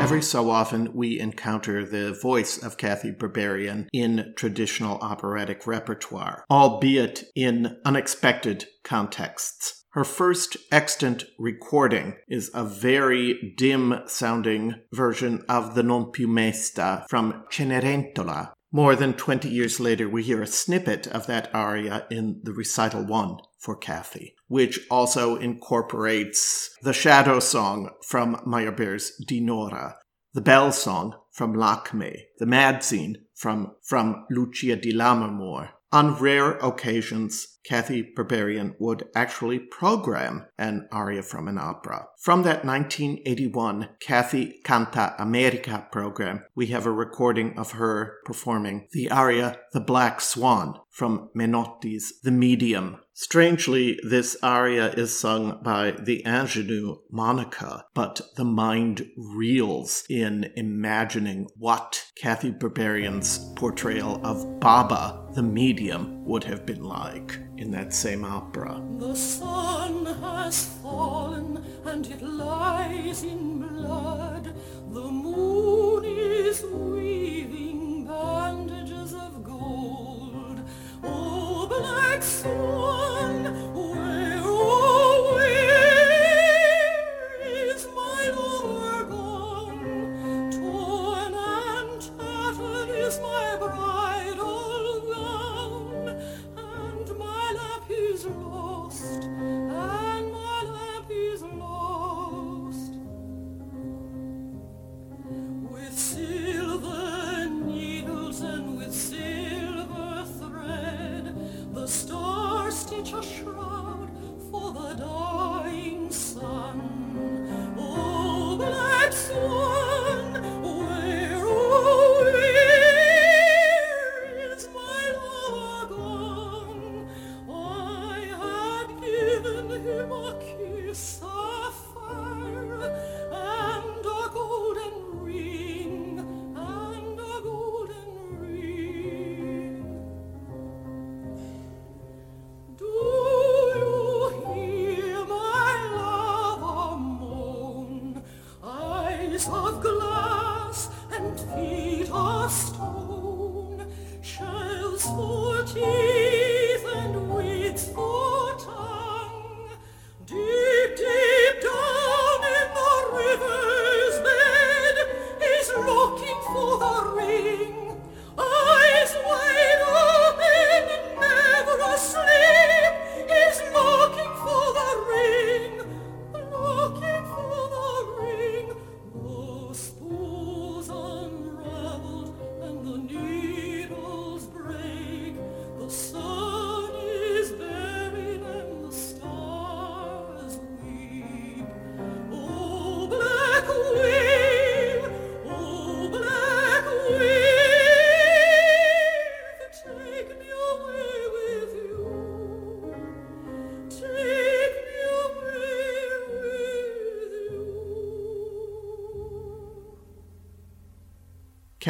Every 0.00 0.22
so 0.22 0.52
often, 0.52 0.92
we 0.94 1.18
encounter 1.18 1.84
the 1.84 2.16
voice 2.22 2.64
of 2.64 2.76
Kathy 2.76 3.10
Berberian 3.10 3.88
in 3.90 4.34
traditional 4.36 4.98
operatic 5.02 5.66
repertoire, 5.66 6.44
albeit 6.48 7.28
in 7.34 7.76
unexpected 7.84 8.66
contexts. 8.84 9.79
Her 9.92 10.04
first 10.04 10.56
extant 10.70 11.24
recording 11.36 12.14
is 12.28 12.48
a 12.54 12.64
very 12.64 13.54
dim 13.56 14.02
sounding 14.06 14.76
version 14.92 15.44
of 15.48 15.74
the 15.74 15.82
Non 15.82 16.12
più 16.12 16.28
mesta 16.28 17.04
from 17.08 17.42
Cenerentola. 17.50 18.52
More 18.70 18.94
than 18.94 19.14
20 19.14 19.48
years 19.48 19.80
later, 19.80 20.08
we 20.08 20.22
hear 20.22 20.42
a 20.42 20.46
snippet 20.46 21.08
of 21.08 21.26
that 21.26 21.52
aria 21.52 22.06
in 22.08 22.40
the 22.44 22.52
recital 22.52 23.04
one 23.04 23.38
for 23.58 23.74
Cathy, 23.74 24.36
which 24.46 24.78
also 24.92 25.34
incorporates 25.34 26.70
the 26.82 26.92
shadow 26.92 27.40
song 27.40 27.90
from 28.06 28.36
Meyerbeer's 28.46 29.20
Dinorah, 29.28 29.94
the 30.34 30.40
bell 30.40 30.70
song 30.70 31.16
from 31.32 31.52
Lakme, 31.52 32.16
the 32.38 32.46
mad 32.46 32.84
scene 32.84 33.24
from, 33.34 33.72
from 33.82 34.24
Lucia 34.30 34.76
di 34.76 34.92
Lammermoor, 34.92 35.70
on 35.92 36.14
rare 36.14 36.52
occasions, 36.58 37.58
Cathy 37.64 38.02
Berberian 38.16 38.74
would 38.78 39.08
actually 39.14 39.58
program 39.58 40.46
an 40.58 40.88
aria 40.90 41.22
from 41.22 41.46
an 41.46 41.58
opera. 41.58 42.06
From 42.18 42.42
that 42.42 42.64
1981 42.64 43.90
Cathy 44.00 44.60
Canta 44.64 45.14
America 45.18 45.86
program, 45.92 46.44
we 46.54 46.68
have 46.68 46.86
a 46.86 46.92
recording 46.92 47.58
of 47.58 47.72
her 47.72 48.18
performing 48.24 48.88
the 48.92 49.10
aria 49.10 49.58
The 49.72 49.80
Black 49.80 50.20
Swan 50.20 50.80
from 50.90 51.28
Menotti's 51.34 52.20
The 52.22 52.32
Medium 52.32 52.98
Strangely, 53.22 54.00
this 54.02 54.34
aria 54.42 54.92
is 54.92 55.14
sung 55.20 55.60
by 55.62 55.90
the 55.90 56.24
ingenue 56.24 56.96
Monica, 57.10 57.84
but 57.92 58.22
the 58.36 58.46
mind 58.46 59.10
reels 59.14 60.04
in 60.08 60.50
imagining 60.56 61.46
what 61.54 62.02
Cathy 62.16 62.50
Berberian's 62.50 63.52
portrayal 63.56 64.24
of 64.24 64.58
Baba, 64.58 65.19
the 65.34 65.42
medium, 65.42 66.24
would 66.24 66.44
have 66.44 66.66
been 66.66 66.82
like 66.82 67.38
in 67.56 67.70
that 67.70 67.92
same 67.92 68.24
opera. 68.24 68.82
The 68.98 69.14
sun 69.14 70.06
has 70.06 70.66
fallen 70.82 71.64
and 71.84 72.06
it 72.06 72.22
lies 72.22 73.22
in 73.22 73.58
blood. 73.58 74.54
The 74.90 75.10
moon 75.10 76.04
is 76.04 76.62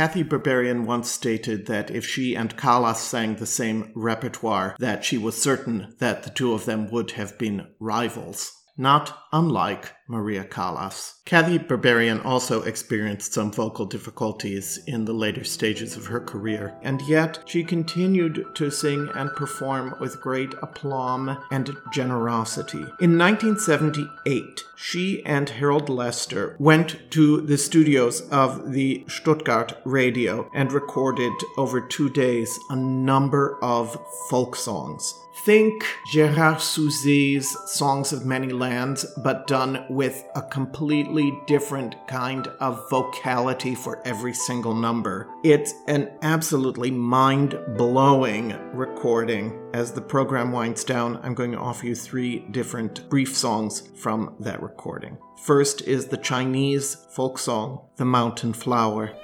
Cathy 0.01 0.25
Berberian 0.25 0.87
once 0.87 1.11
stated 1.11 1.67
that 1.67 1.91
if 1.91 2.07
she 2.07 2.35
and 2.35 2.57
Callas 2.57 2.99
sang 3.01 3.37
the 3.37 3.45
same 3.45 3.93
repertoire, 3.95 4.75
that 4.79 5.05
she 5.05 5.19
was 5.19 5.37
certain 5.37 5.95
that 5.99 6.23
the 6.23 6.31
two 6.31 6.55
of 6.55 6.65
them 6.65 6.91
would 6.91 7.11
have 7.11 7.37
been 7.37 7.67
rivals. 7.79 8.60
Not 8.81 9.27
unlike 9.31 9.93
Maria 10.09 10.43
Callas. 10.43 11.16
Cathy 11.27 11.59
Berberian 11.59 12.24
also 12.24 12.62
experienced 12.62 13.35
some 13.35 13.52
vocal 13.52 13.85
difficulties 13.85 14.81
in 14.86 15.05
the 15.05 15.12
later 15.12 15.44
stages 15.44 15.98
of 15.98 16.07
her 16.07 16.19
career, 16.19 16.74
and 16.81 17.02
yet 17.02 17.40
she 17.44 17.62
continued 17.62 18.47
to 18.55 18.70
sing 18.70 19.11
and 19.15 19.31
perform 19.36 19.97
with 20.01 20.23
great 20.23 20.55
aplomb 20.62 21.36
and 21.51 21.77
generosity. 21.93 22.82
In 23.02 23.19
1978, 23.19 24.65
she 24.77 25.23
and 25.27 25.51
Harold 25.51 25.90
Lester 25.90 26.57
went 26.59 27.11
to 27.11 27.43
the 27.43 27.59
studios 27.59 28.23
of 28.31 28.73
the 28.73 29.05
Stuttgart 29.09 29.74
radio 29.85 30.51
and 30.55 30.73
recorded 30.73 31.35
over 31.59 31.82
two 31.82 32.09
days 32.09 32.59
a 32.70 32.77
number 32.77 33.62
of 33.62 33.98
folk 34.31 34.57
songs. 34.57 35.15
Think 35.45 35.87
Gerard 36.07 36.59
Souzay's 36.59 37.57
Songs 37.71 38.12
of 38.12 38.27
Many 38.27 38.53
Lands, 38.53 39.07
but 39.25 39.47
done 39.47 39.87
with 39.89 40.23
a 40.35 40.43
completely 40.43 41.33
different 41.47 41.97
kind 42.07 42.47
of 42.61 42.91
vocality 42.91 43.75
for 43.75 44.07
every 44.07 44.35
single 44.35 44.75
number. 44.75 45.29
It's 45.43 45.73
an 45.89 46.11
absolutely 46.21 46.91
mind 46.91 47.59
blowing 47.79 48.55
recording. 48.75 49.59
As 49.73 49.93
the 49.93 50.03
program 50.03 50.53
winds 50.53 50.85
down, 50.85 51.19
I'm 51.23 51.35
going 51.35 51.53
to 51.53 51.59
offer 51.59 51.87
you 51.87 51.95
three 51.95 52.41
different 52.51 53.09
brief 53.09 53.35
songs 53.35 53.89
from 53.97 54.37
that 54.41 54.62
recording. 54.62 55.17
First 55.43 55.81
is 55.83 56.09
the 56.09 56.19
Chinese 56.19 56.97
folk 57.12 57.39
song, 57.39 57.87
The 57.97 58.05
Mountain 58.05 58.53
Flower. 58.53 59.15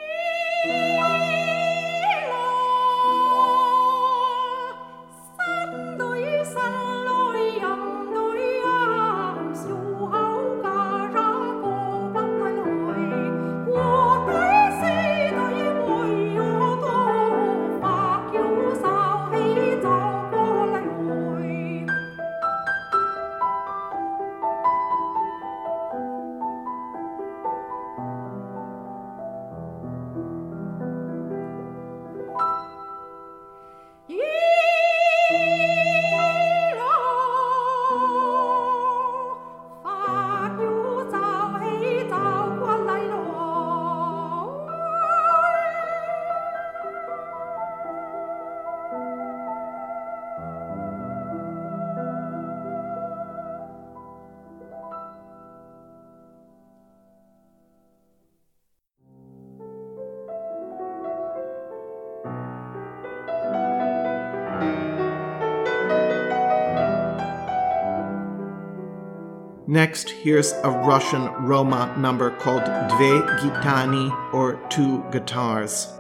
Next, 69.87 70.11
here's 70.11 70.51
a 70.65 70.71
Russian 70.71 71.27
Roma 71.45 71.95
number 71.97 72.33
called 72.39 72.63
Dve 72.63 73.39
Gitani, 73.39 74.11
or 74.35 74.55
Two 74.69 75.05
Guitars. 75.13 75.93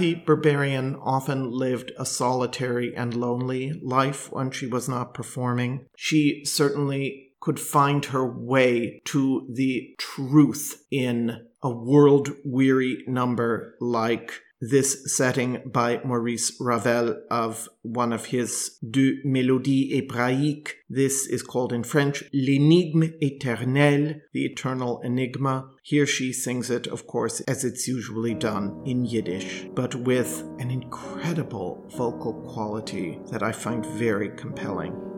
Cathy 0.00 0.14
Berberian 0.14 0.98
often 1.02 1.50
lived 1.50 1.92
a 1.98 2.06
solitary 2.06 2.96
and 2.96 3.12
lonely 3.12 3.78
life 3.82 4.32
when 4.32 4.50
she 4.50 4.66
was 4.66 4.88
not 4.88 5.12
performing. 5.12 5.84
She 5.94 6.42
certainly 6.46 7.32
could 7.38 7.60
find 7.60 8.06
her 8.06 8.24
way 8.24 9.02
to 9.04 9.46
the 9.52 9.94
truth 9.98 10.86
in 10.90 11.46
a 11.62 11.68
world 11.68 12.30
weary 12.46 13.04
number 13.06 13.74
like 13.78 14.40
this 14.60 15.16
setting 15.16 15.62
by 15.64 16.00
Maurice 16.04 16.60
Ravel 16.60 17.16
of 17.30 17.68
one 17.82 18.12
of 18.12 18.26
his 18.26 18.78
Deux 18.88 19.16
Mélodies 19.24 19.92
Hébraïques. 19.92 20.72
This 20.88 21.26
is 21.26 21.42
called 21.42 21.72
in 21.72 21.82
French 21.82 22.24
L'énigme 22.32 23.12
éternelle, 23.22 24.20
the 24.32 24.44
eternal 24.44 25.00
enigma. 25.04 25.70
Here 25.82 26.06
she 26.06 26.32
sings 26.32 26.70
it, 26.70 26.86
of 26.86 27.06
course, 27.06 27.40
as 27.42 27.64
it's 27.64 27.88
usually 27.88 28.34
done 28.34 28.82
in 28.84 29.04
Yiddish, 29.04 29.66
but 29.74 29.94
with 29.94 30.42
an 30.58 30.70
incredible 30.70 31.86
vocal 31.96 32.34
quality 32.34 33.18
that 33.30 33.42
I 33.42 33.52
find 33.52 33.84
very 33.86 34.30
compelling. 34.30 35.09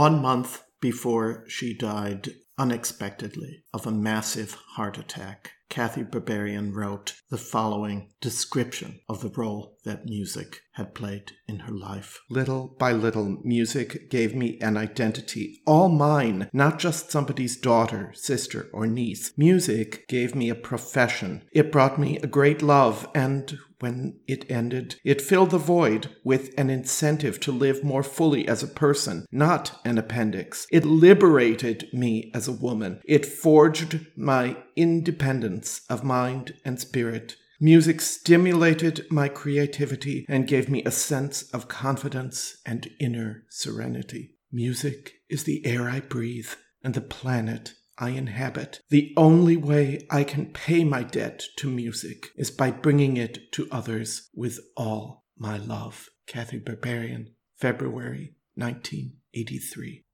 One 0.00 0.22
month 0.22 0.62
before 0.80 1.44
she 1.46 1.74
died 1.74 2.30
unexpectedly 2.56 3.64
of 3.74 3.86
a 3.86 3.90
massive 3.90 4.54
heart 4.54 4.96
attack, 4.96 5.52
Cathy 5.70 6.02
Berberian 6.02 6.74
wrote 6.74 7.14
the 7.30 7.38
following 7.38 8.10
description 8.20 9.00
of 9.08 9.20
the 9.22 9.30
role 9.30 9.78
that 9.84 10.04
music 10.04 10.62
had 10.72 10.94
played 10.94 11.32
in 11.46 11.60
her 11.60 11.72
life. 11.72 12.18
Little 12.28 12.74
by 12.78 12.92
little, 12.92 13.38
music 13.44 14.10
gave 14.10 14.34
me 14.34 14.58
an 14.60 14.76
identity, 14.76 15.62
all 15.66 15.88
mine, 15.88 16.50
not 16.52 16.78
just 16.78 17.10
somebody's 17.10 17.56
daughter, 17.56 18.12
sister, 18.14 18.68
or 18.72 18.86
niece. 18.86 19.32
Music 19.36 20.06
gave 20.08 20.34
me 20.34 20.48
a 20.50 20.54
profession. 20.54 21.44
It 21.52 21.72
brought 21.72 22.00
me 22.00 22.18
a 22.18 22.26
great 22.26 22.62
love, 22.62 23.08
and 23.14 23.58
when 23.80 24.20
it 24.28 24.50
ended, 24.50 24.96
it 25.04 25.22
filled 25.22 25.50
the 25.50 25.58
void 25.58 26.14
with 26.22 26.52
an 26.58 26.68
incentive 26.68 27.40
to 27.40 27.52
live 27.52 27.82
more 27.82 28.02
fully 28.02 28.46
as 28.46 28.62
a 28.62 28.68
person, 28.68 29.24
not 29.32 29.80
an 29.86 29.96
appendix. 29.96 30.66
It 30.70 30.84
liberated 30.84 31.88
me 31.92 32.30
as 32.34 32.46
a 32.46 32.52
woman. 32.52 33.00
It 33.06 33.24
forged 33.24 34.06
my 34.16 34.58
independence 34.76 35.59
of 35.88 36.04
mind 36.04 36.54
and 36.64 36.78
spirit. 36.80 37.36
Music 37.60 38.00
stimulated 38.00 39.06
my 39.10 39.28
creativity 39.28 40.24
and 40.28 40.46
gave 40.46 40.70
me 40.70 40.82
a 40.84 40.90
sense 40.90 41.42
of 41.50 41.68
confidence 41.68 42.56
and 42.64 42.90
inner 42.98 43.44
serenity. 43.50 44.34
Music 44.50 45.14
is 45.28 45.44
the 45.44 45.64
air 45.66 45.88
I 45.88 46.00
breathe 46.00 46.50
and 46.82 46.94
the 46.94 47.00
planet 47.00 47.74
I 47.98 48.10
inhabit. 48.10 48.80
The 48.88 49.12
only 49.16 49.56
way 49.56 50.06
I 50.10 50.24
can 50.24 50.46
pay 50.46 50.84
my 50.84 51.02
debt 51.02 51.44
to 51.58 51.68
music 51.68 52.30
is 52.34 52.50
by 52.50 52.70
bringing 52.70 53.18
it 53.18 53.52
to 53.52 53.68
others 53.70 54.30
with 54.34 54.58
all 54.76 55.26
my 55.36 55.58
love. 55.58 56.08
Cathy 56.26 56.58
Berberian, 56.58 57.32
February 57.56 58.36
1983. 58.54 60.04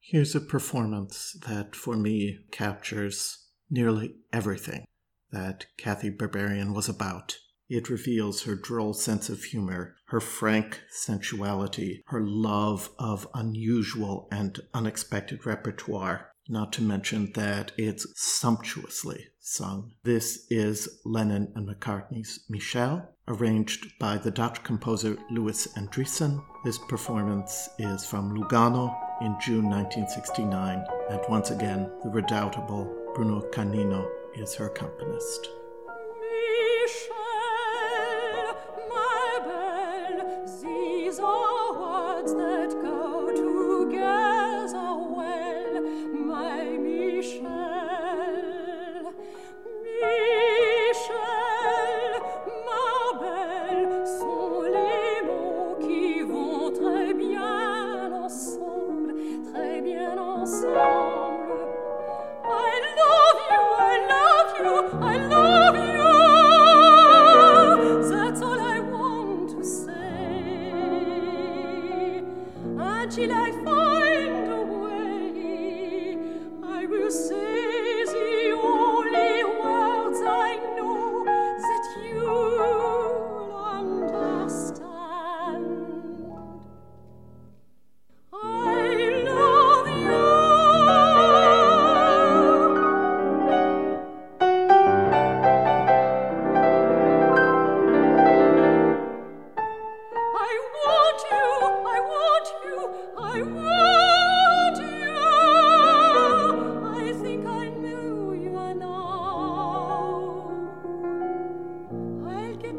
Here's 0.00 0.34
a 0.34 0.40
performance 0.40 1.36
that 1.46 1.76
for 1.76 1.96
me 1.96 2.40
captures 2.50 3.45
nearly 3.70 4.16
everything 4.32 4.86
that 5.30 5.66
Cathy 5.76 6.10
Berberian 6.10 6.74
was 6.74 6.88
about. 6.88 7.38
It 7.68 7.90
reveals 7.90 8.42
her 8.42 8.54
droll 8.54 8.94
sense 8.94 9.28
of 9.28 9.42
humor, 9.44 9.96
her 10.06 10.20
frank 10.20 10.82
sensuality, 10.88 12.04
her 12.06 12.22
love 12.22 12.90
of 12.98 13.26
unusual 13.34 14.28
and 14.30 14.60
unexpected 14.72 15.44
repertoire, 15.44 16.30
not 16.48 16.72
to 16.74 16.82
mention 16.82 17.32
that 17.34 17.72
it's 17.76 18.06
sumptuously 18.14 19.26
sung. 19.40 19.92
This 20.04 20.46
is 20.48 21.00
Lennon 21.04 21.52
and 21.56 21.68
McCartney's 21.68 22.44
Michelle, 22.48 23.14
arranged 23.26 23.98
by 23.98 24.16
the 24.16 24.30
Dutch 24.30 24.62
composer 24.62 25.16
Louis 25.30 25.66
Andriessen. 25.76 26.40
This 26.64 26.78
performance 26.78 27.68
is 27.80 28.04
from 28.04 28.36
Lugano 28.36 28.96
in 29.20 29.36
June 29.40 29.68
1969, 29.68 30.84
and 31.10 31.20
once 31.28 31.50
again, 31.50 31.90
the 32.04 32.10
redoubtable 32.10 33.05
Bruno 33.16 33.40
Canino 33.50 34.06
is 34.34 34.54
her 34.56 34.66
accompanist. 34.66 35.48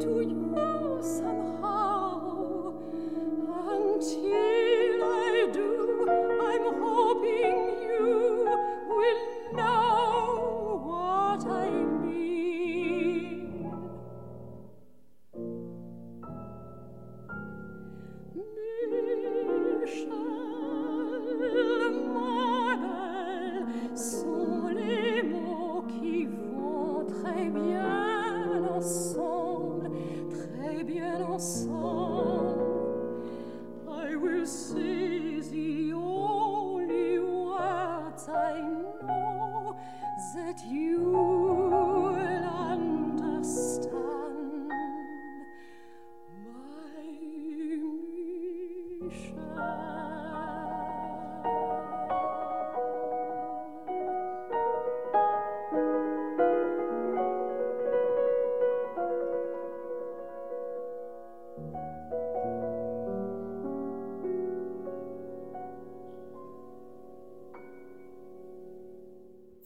to 0.08 0.22
you 0.24 1.00
somehow 1.02 2.72
until. 3.72 4.37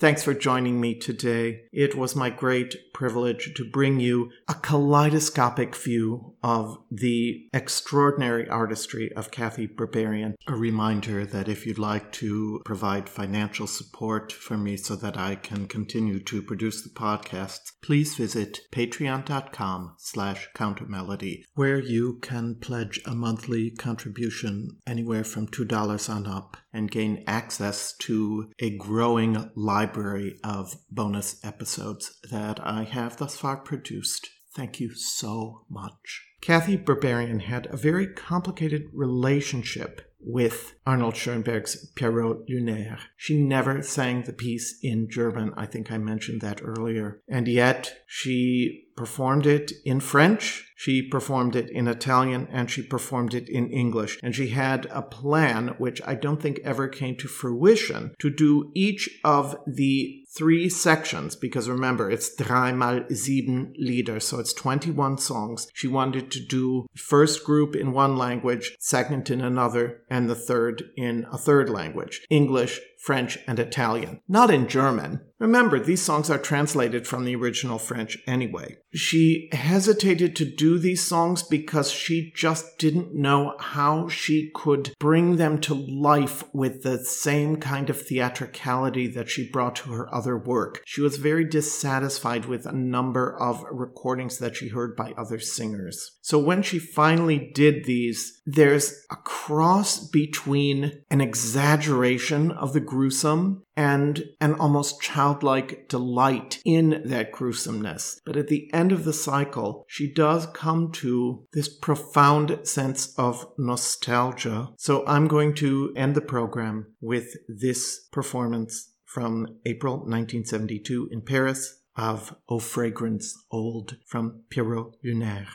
Thanks 0.02 0.24
for 0.24 0.34
joining 0.34 0.82
me 0.82 0.96
today. 0.96 1.66
It 1.72 1.96
was 1.96 2.16
my 2.16 2.32
great 2.32 2.92
privilege 2.92 3.54
to 3.54 3.64
bring 3.64 4.00
you 4.00 4.32
a 4.48 4.56
kaleidoscopic 4.56 5.76
view 5.76 6.34
of 6.42 6.80
the 6.90 7.48
extraordinary 7.54 8.50
artistry 8.50 9.14
of 9.14 9.30
Cathy 9.30 9.68
Berberian. 9.68 10.34
A 10.48 10.56
reminder 10.56 11.24
that 11.28 11.48
if 11.48 11.68
you'd 11.68 11.78
like 11.78 12.12
to 12.14 12.64
provide 12.66 13.10
financial 13.10 13.68
support 13.68 14.32
for 14.32 14.58
me 14.58 14.76
so 14.76 14.96
that 14.96 15.20
I 15.20 15.36
can 15.36 15.68
continue 15.68 16.20
to 16.22 16.42
produce 16.42 16.82
the 16.82 16.90
podcasts, 16.90 17.72
please 17.84 18.16
visit 18.16 18.62
patreon.com 18.72 19.94
slash 20.00 20.50
countermelody, 20.56 21.44
where 21.54 21.80
you 21.80 22.18
can 22.24 22.56
pledge 22.56 23.00
a 23.06 23.14
monthly 23.14 23.70
contribution 23.70 24.80
anywhere 24.88 25.24
from 25.24 25.46
$2 25.46 26.10
on 26.10 26.26
up 26.26 26.58
and 26.74 26.92
gain 26.92 27.24
access 27.28 27.94
to 27.98 28.52
a 28.60 28.78
growing 28.78 29.52
library 29.56 30.40
of 30.44 30.76
bonus 30.90 31.44
episodes 31.44 32.20
that 32.30 32.60
I 32.66 32.84
have 32.84 33.18
thus 33.18 33.38
far 33.38 33.58
produced. 33.58 34.30
Thank 34.54 34.80
you 34.80 34.94
so 34.94 35.66
much. 35.70 36.26
Cathy 36.42 36.78
Berberian 36.78 37.42
had 37.42 37.68
a 37.68 37.78
very 37.78 38.08
complicated 38.08 38.84
relationship 38.94 40.11
with 40.24 40.76
Arnold 40.86 41.16
Schoenberg's 41.16 41.88
Pierrot 41.96 42.48
Lunaire. 42.48 43.00
She 43.18 43.38
never 43.38 43.82
sang 43.82 44.24
the 44.24 44.34
piece 44.34 44.80
in 44.82 45.10
German. 45.10 45.54
I 45.58 45.66
think 45.66 45.92
I 45.92 45.98
mentioned 45.98 46.42
that 46.42 46.62
earlier. 46.64 47.22
And 47.28 47.48
yet 47.48 48.02
she 48.08 48.86
performed 48.96 49.48
it 49.48 49.72
in 49.84 50.00
French, 50.00 50.72
she 50.76 51.02
performed 51.02 51.56
it 51.56 51.70
in 51.70 51.88
Italian, 51.88 52.48
and 52.52 52.70
she 52.70 52.84
performed 52.84 53.34
it 53.34 53.50
in 53.50 53.70
English. 53.70 54.20
And 54.22 54.36
she 54.36 54.50
had 54.50 54.88
a 54.92 55.02
plan, 55.02 55.70
which 55.78 56.02
I 56.06 56.16
don't 56.16 56.42
think 56.42 56.60
ever 56.64 56.88
came 56.88 57.16
to 57.18 57.28
fruition, 57.28 58.14
to 58.20 58.30
do 58.30 58.72
each 58.76 59.10
of 59.24 59.56
the 59.66 60.21
three 60.38 60.70
sections 60.70 61.36
because 61.36 61.70
remember 61.70 62.10
it's 62.10 62.36
dreimal 62.36 63.12
sieben 63.16 63.74
Lieder, 63.78 64.20
so 64.20 64.40
it's 64.40 64.54
21 64.54 65.18
songs. 65.18 65.68
She 65.74 65.88
wanted 65.88 66.32
to 66.32 66.40
do 66.40 66.88
first 66.96 67.44
group 67.44 67.76
in 67.76 67.92
one 67.92 68.18
language, 68.18 68.76
second 68.80 69.30
in 69.30 69.42
another, 69.42 70.02
and 70.10 70.30
the 70.30 70.36
third 70.36 70.84
in 70.96 71.26
a 71.32 71.38
third 71.38 71.70
language. 71.70 72.26
English, 72.30 72.80
French, 73.02 73.40
and 73.48 73.58
Italian. 73.58 74.22
Not 74.28 74.52
in 74.52 74.68
German. 74.68 75.22
Remember, 75.40 75.80
these 75.80 76.04
songs 76.04 76.30
are 76.30 76.38
translated 76.38 77.08
from 77.08 77.26
the 77.26 77.36
original 77.36 77.80
French 77.80 78.16
anyway. 78.28 78.78
She 78.94 79.50
hesitated 79.52 80.36
to 80.36 80.46
do 80.46 80.78
these 80.78 81.04
songs 81.04 81.42
because 81.42 81.92
she 81.92 82.32
just 82.36 82.78
didn't 82.78 83.16
know 83.16 83.56
how 83.60 84.08
she 84.08 84.52
could 84.54 84.94
bring 85.00 85.38
them 85.38 85.60
to 85.62 85.74
life 85.74 86.44
with 86.54 86.84
the 86.84 87.00
same 87.00 87.56
kind 87.56 87.90
of 87.90 88.00
theatricality 88.00 89.08
that 89.08 89.30
she 89.30 89.50
brought 89.50 89.78
to 89.78 89.94
her 89.94 90.14
other 90.14 90.38
work. 90.38 90.84
She 90.86 91.02
was 91.02 91.18
very 91.18 91.46
dissatisfied 91.46 92.46
with 92.46 92.68
a 92.68 92.72
number 92.72 93.36
of 93.42 93.66
recordings 93.72 94.38
that 94.38 94.56
she 94.56 94.68
heard 94.68 94.96
by 94.96 95.16
other 95.18 95.40
singers. 95.40 96.20
So 96.22 96.38
when 96.38 96.62
she 96.62 96.78
finally 96.78 97.52
did 97.56 97.86
these, 97.86 98.42
there's 98.46 98.94
a 99.10 99.16
cross 99.16 100.08
between 100.08 101.02
an 101.10 101.20
exaggeration 101.20 102.52
of 102.52 102.74
the 102.74 102.91
gruesome 102.92 103.64
and 103.78 104.22
an 104.42 104.54
almost 104.56 105.00
childlike 105.00 105.88
delight 105.88 106.60
in 106.66 107.02
that 107.06 107.32
gruesomeness. 107.32 108.20
But 108.26 108.36
at 108.36 108.50
the 108.50 108.70
end 108.74 108.92
of 108.92 109.06
the 109.06 109.14
cycle, 109.14 109.86
she 109.88 110.14
does 110.14 110.46
come 110.48 110.92
to 111.04 111.46
this 111.54 111.70
profound 111.70 112.68
sense 112.68 113.18
of 113.18 113.46
nostalgia. 113.58 114.72
So 114.78 115.06
I'm 115.08 115.30
going 115.30 115.56
to 115.56 115.94
end 115.96 116.16
the 116.16 116.22
program 116.36 116.94
with 117.00 117.38
this 117.48 118.10
performance 118.12 118.92
from 119.06 119.48
April 119.66 119.94
1972 119.94 121.08
in 121.14 121.22
Paris 121.22 121.82
of 121.96 122.36
O 122.50 122.60
Fragrance 122.60 123.42
Old 123.52 123.96
from 124.06 124.42
Pierrot 124.50 124.98
Lunaire. 125.06 125.48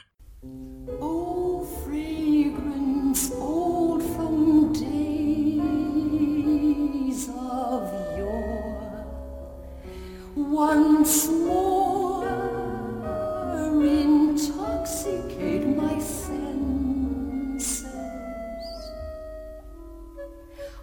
O 1.03 1.65
once 10.57 11.29
more 11.29 12.25
intoxicate 13.83 15.67
my 15.77 15.99
senses. 15.99 17.85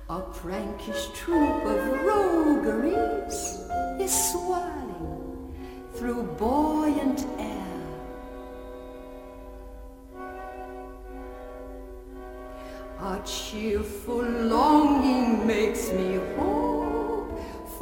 A 0.09 0.21
prankish 0.37 1.11
troop 1.15 1.65
of 1.65 1.81
rogueries 2.05 3.39
is 3.99 4.13
swirling 4.31 5.55
through 5.95 6.21
buoyant 6.37 7.25
air. 7.39 7.79
A 12.99 13.19
cheerful 13.25 14.21
longing 14.21 15.47
makes 15.47 15.91
me 15.91 16.19
hope 16.35 16.62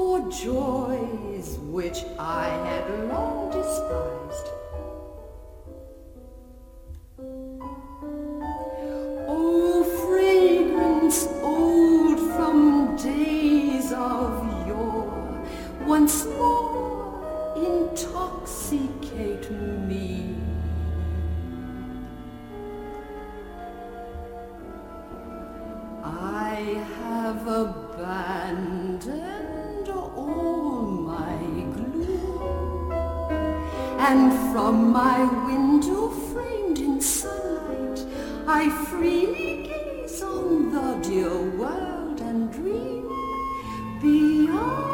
for 0.01 0.19
joys 0.31 1.59
which 1.77 1.99
I 2.17 2.45
had 2.67 2.85
long 3.07 3.51
despised. 3.51 4.47
Oh, 9.27 9.83
fragrance 10.01 11.27
old 11.43 12.19
from 12.35 12.95
days 12.95 13.91
of 13.91 14.67
yore, 14.67 15.45
once 15.85 16.25
more 16.25 17.53
intoxicate 17.55 19.51
me. 19.87 20.35
I 26.03 26.55
have 26.97 27.45
abandoned 27.47 29.40
and 34.03 34.33
from 34.51 34.91
my 34.91 35.23
window 35.45 36.09
framed 36.09 36.79
in 36.79 36.99
sunlight, 36.99 38.03
I 38.47 38.67
freely 38.87 39.61
gaze 39.67 40.23
on 40.23 40.71
the 40.71 41.07
dear 41.07 41.37
world 41.59 42.19
and 42.19 42.51
dream 42.51 43.07
beyond 44.01 44.91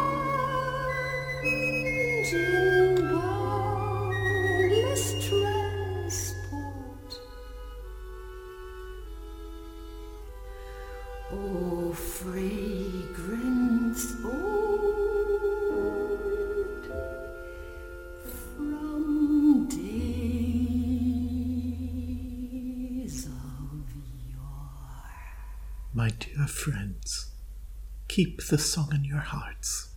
keep 28.17 28.43
the 28.47 28.57
song 28.57 28.89
in 28.95 29.03
your 29.05 29.19
hearts. 29.19 29.89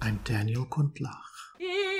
I'm 0.00 0.20
Daniel 0.24 0.64
Gundlach. 0.64 1.97